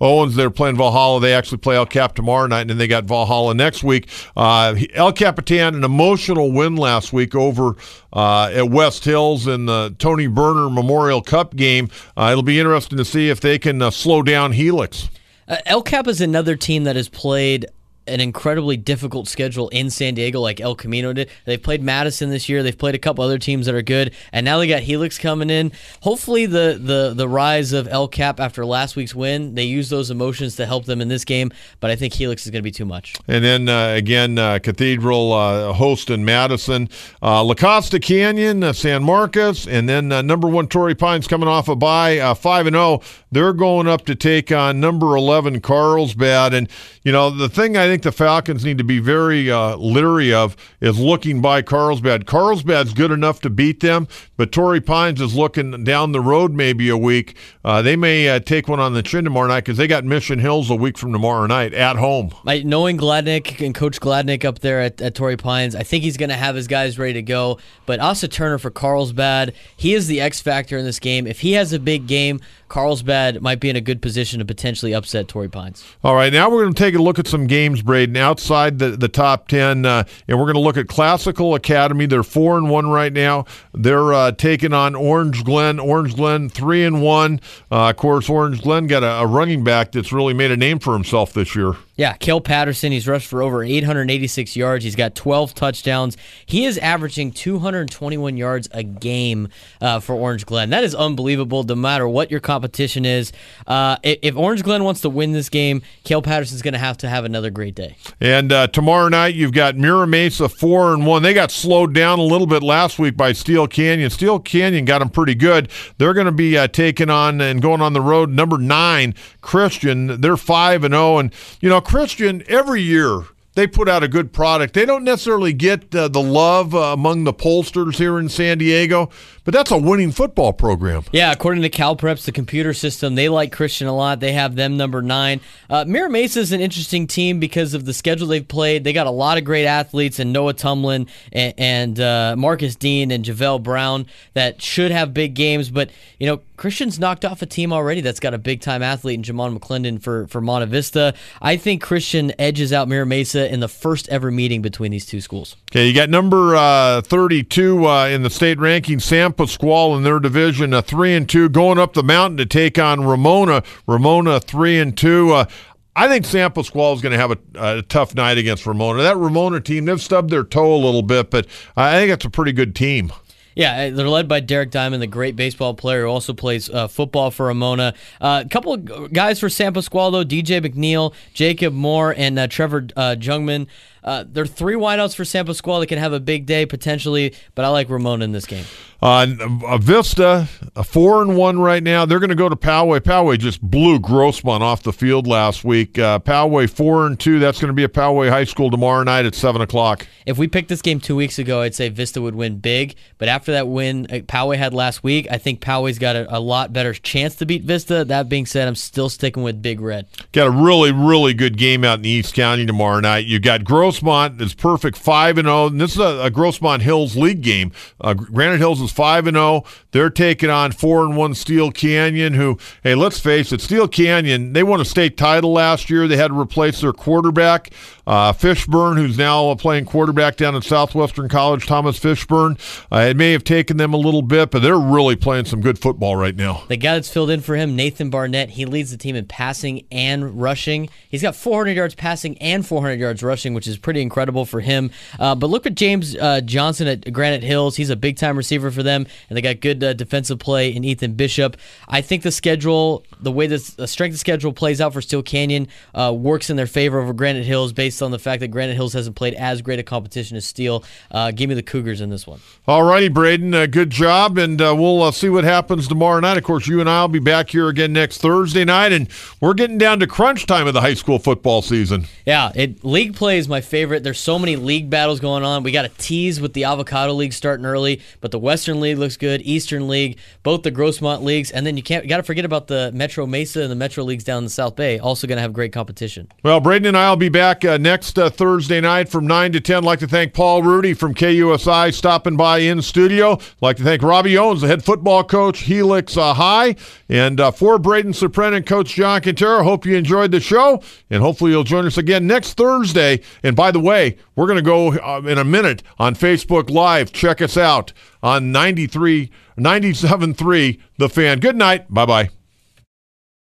[0.00, 1.20] Owens they're playing Valhalla.
[1.20, 4.08] They actually play El Cap tomorrow night, and then they got Valhalla next week.
[4.34, 7.74] El Capitan an emotional win last week over
[8.12, 11.88] uh, at West Hills in the Tony Berner Memorial Cup game.
[12.16, 15.08] Uh, it'll be interesting to see if they can uh, slow down Helix.
[15.48, 17.66] Uh, El Cap is another team that has played
[18.06, 21.30] an incredibly difficult schedule in San Diego, like El Camino did.
[21.44, 22.62] They've played Madison this year.
[22.62, 25.50] They've played a couple other teams that are good, and now they got Helix coming
[25.50, 25.72] in.
[26.02, 30.10] Hopefully, the the the rise of El Cap after last week's win, they use those
[30.10, 31.50] emotions to help them in this game.
[31.80, 33.14] But I think Helix is going to be too much.
[33.28, 36.88] And then uh, again, uh, Cathedral uh, host in Madison,
[37.22, 41.48] uh, La Costa Canyon, uh, San Marcos, and then uh, number one Torrey Pines coming
[41.48, 42.86] off a bye, five and zero.
[42.86, 43.02] Oh.
[43.32, 46.70] They're going up to take on number eleven Carlsbad, and
[47.02, 50.30] you know the thing I think think the Falcons need to be very uh, leery
[50.34, 52.26] of is looking by Carlsbad.
[52.26, 54.06] Carlsbad's good enough to beat them,
[54.36, 57.38] but Torrey Pines is looking down the road maybe a week.
[57.64, 60.40] Uh, they may uh, take one on the chin tomorrow night because they got Mission
[60.40, 62.34] Hills a week from tomorrow night at home.
[62.46, 66.18] I, knowing Gladnick and Coach Gladnick up there at, at Torrey Pines, I think he's
[66.18, 67.58] going to have his guys ready to go.
[67.86, 71.26] But Asa Turner for Carlsbad, he is the X factor in this game.
[71.26, 74.92] If he has a big game, Carlsbad might be in a good position to potentially
[74.92, 75.84] upset Torrey Pines.
[76.02, 78.90] All right, now we're going to take a look at some games, Braden, outside the,
[78.90, 82.06] the top 10, uh, and we're going to look at Classical Academy.
[82.06, 83.46] They're 4 and 1 right now.
[83.72, 85.80] They're uh, taking on Orange Glen.
[85.80, 87.40] Orange Glen 3 and 1.
[87.70, 90.78] Uh, of course, Orange Glen got a, a running back that's really made a name
[90.78, 91.76] for himself this year.
[91.96, 94.84] Yeah, Kale Patterson, he's rushed for over 886 yards.
[94.84, 96.16] He's got 12 touchdowns.
[96.44, 99.48] He is averaging 221 yards a game
[99.80, 100.68] uh, for Orange Glen.
[100.68, 103.32] That is unbelievable, no matter what your competition is.
[103.66, 107.08] Uh, if Orange Glen wants to win this game, Kale Patterson's going to have to
[107.08, 107.96] have another great day.
[108.20, 111.22] And uh, tomorrow night, you've got Mira Mesa 4 and 1.
[111.22, 114.10] They got slowed down a little bit last week by Steele Canyon.
[114.10, 115.70] Steele Canyon got them pretty good.
[115.96, 118.28] They're going to be uh, taking on and going on the road.
[118.28, 120.20] Number nine, Christian.
[120.20, 121.18] They're 5 and 0.
[121.18, 123.22] And, you know, Christian, every year
[123.56, 124.74] they put out a good product.
[124.74, 129.10] They don't necessarily get uh, the love uh, among the pollsters here in San Diego,
[129.44, 131.04] but that's a winning football program.
[131.10, 134.20] Yeah, according to CalPreps, the computer system, they like Christian a lot.
[134.20, 135.40] They have them number nine.
[135.70, 138.84] Uh, Mira Mesa is an interesting team because of the schedule they've played.
[138.84, 143.10] They got a lot of great athletes and Noah Tumlin and, and uh, Marcus Dean
[143.10, 145.70] and Javelle Brown that should have big games.
[145.70, 145.90] But,
[146.20, 149.22] you know, Christian's knocked off a team already that's got a big time athlete in
[149.22, 151.14] Jamon McClendon for, for Monte Vista.
[151.40, 155.20] I think Christian edges out Mira Mesa in the first ever meeting between these two
[155.20, 155.56] schools.
[155.70, 160.18] Okay, you got number uh, 32 uh, in the state ranking, San Pasqual in their
[160.18, 163.62] division, uh, three and two, going up the mountain to take on Ramona.
[163.86, 165.32] Ramona three and two.
[165.32, 165.46] Uh,
[165.94, 169.02] I think San Pasqual is going to have a, a, tough night against Ramona.
[169.02, 172.30] That Ramona team, they've stubbed their toe a little bit, but I think it's a
[172.30, 173.12] pretty good team.
[173.56, 177.30] Yeah, they're led by Derek Diamond, the great baseball player who also plays uh, football
[177.30, 177.94] for Ramona.
[178.20, 182.48] Uh, a couple of guys for San Pasqual, though DJ McNeil, Jacob Moore, and uh,
[182.48, 183.66] Trevor uh, Jungman.
[184.04, 187.34] Uh, there are three wideouts for San Pasqual that can have a big day potentially,
[187.54, 188.66] but I like Ramona in this game.
[189.02, 192.06] Uh, Vista, a four and one right now.
[192.06, 193.00] They're going to go to Poway.
[193.00, 195.98] Poway just blew Grossmont off the field last week.
[195.98, 197.38] Uh, Poway four and two.
[197.38, 200.06] That's going to be a Poway High School tomorrow night at seven o'clock.
[200.24, 202.96] If we picked this game two weeks ago, I'd say Vista would win big.
[203.18, 206.40] But after that win uh, Poway had last week, I think Poway's got a, a
[206.40, 208.04] lot better chance to beat Vista.
[208.04, 210.06] That being said, I'm still sticking with Big Red.
[210.32, 213.26] Got a really, really good game out in East County tomorrow night.
[213.26, 216.80] You got Grossmont It's perfect five and zero, oh, and this is a, a Grossmont
[216.80, 217.72] Hills League game.
[218.00, 219.46] Uh, Granite Hills is five and zero.
[219.46, 219.64] Oh.
[219.92, 224.52] They're taking on four and one Steele Canyon, who, hey, let's face it, Steele Canyon,
[224.52, 226.06] they won a state title last year.
[226.06, 227.70] They had to replace their quarterback,
[228.06, 232.58] uh, Fishburne, who's now playing quarterback down at Southwestern College, Thomas Fishburne.
[232.92, 235.78] Uh, it may have taken them a little bit, but they're really playing some good
[235.78, 236.64] football right now.
[236.68, 239.86] The guy that's filled in for him, Nathan Barnett, he leads the team in passing
[239.90, 240.88] and rushing.
[241.08, 244.90] He's got 400 yards passing and 400 yards rushing, which is pretty incredible for him.
[245.18, 247.76] Uh, but look at James uh, Johnson at Granite Hills.
[247.76, 250.84] He's a big time receiver for them, and they got good uh, defensive play in
[250.84, 251.56] Ethan Bishop.
[251.88, 255.66] I think the schedule, the way the strength of schedule plays out for Steele Canyon,
[255.94, 258.92] uh, works in their favor over Granite Hills based on the fact that Granite Hills
[258.92, 260.84] hasn't played as great a competition as Steele.
[261.10, 262.40] Uh, give me the Cougars in this one.
[262.68, 263.54] All righty, Braden.
[263.54, 266.36] Uh, good job, and uh, we'll uh, see what happens tomorrow night.
[266.36, 269.08] Of course, you and I will be back here again next Thursday night, and
[269.40, 272.06] we're getting down to crunch time of the high school football season.
[272.26, 274.02] Yeah, it, league play is my favorite.
[274.02, 275.62] There's so many league battles going on.
[275.62, 279.16] We got a tease with the Avocado League starting early, but the Western League looks
[279.16, 279.40] good.
[279.42, 282.90] Eastern League, both the Grossmont leagues, and then you can't got to forget about the
[282.92, 284.98] Metro Mesa and the Metro leagues down in the South Bay.
[284.98, 286.28] Also going to have great competition.
[286.42, 289.60] Well, Braden and I will be back uh, next uh, Thursday night from nine to
[289.60, 289.84] ten.
[289.84, 293.38] Like to thank Paul Rudy from KUSI stopping by in studio.
[293.60, 296.76] Like to thank Robbie Owens, the head football coach, Helix uh, High,
[297.08, 299.62] and uh, for Braden Suprenant Coach John Kentera.
[299.62, 303.20] Hope you enjoyed the show, and hopefully you'll join us again next Thursday.
[303.42, 307.12] And by the way, we're going to go uh, in a minute on Facebook Live.
[307.12, 307.92] Check us out
[308.22, 311.40] on 93, 97.3 The Fan.
[311.40, 311.92] Good night.
[311.92, 312.30] Bye bye.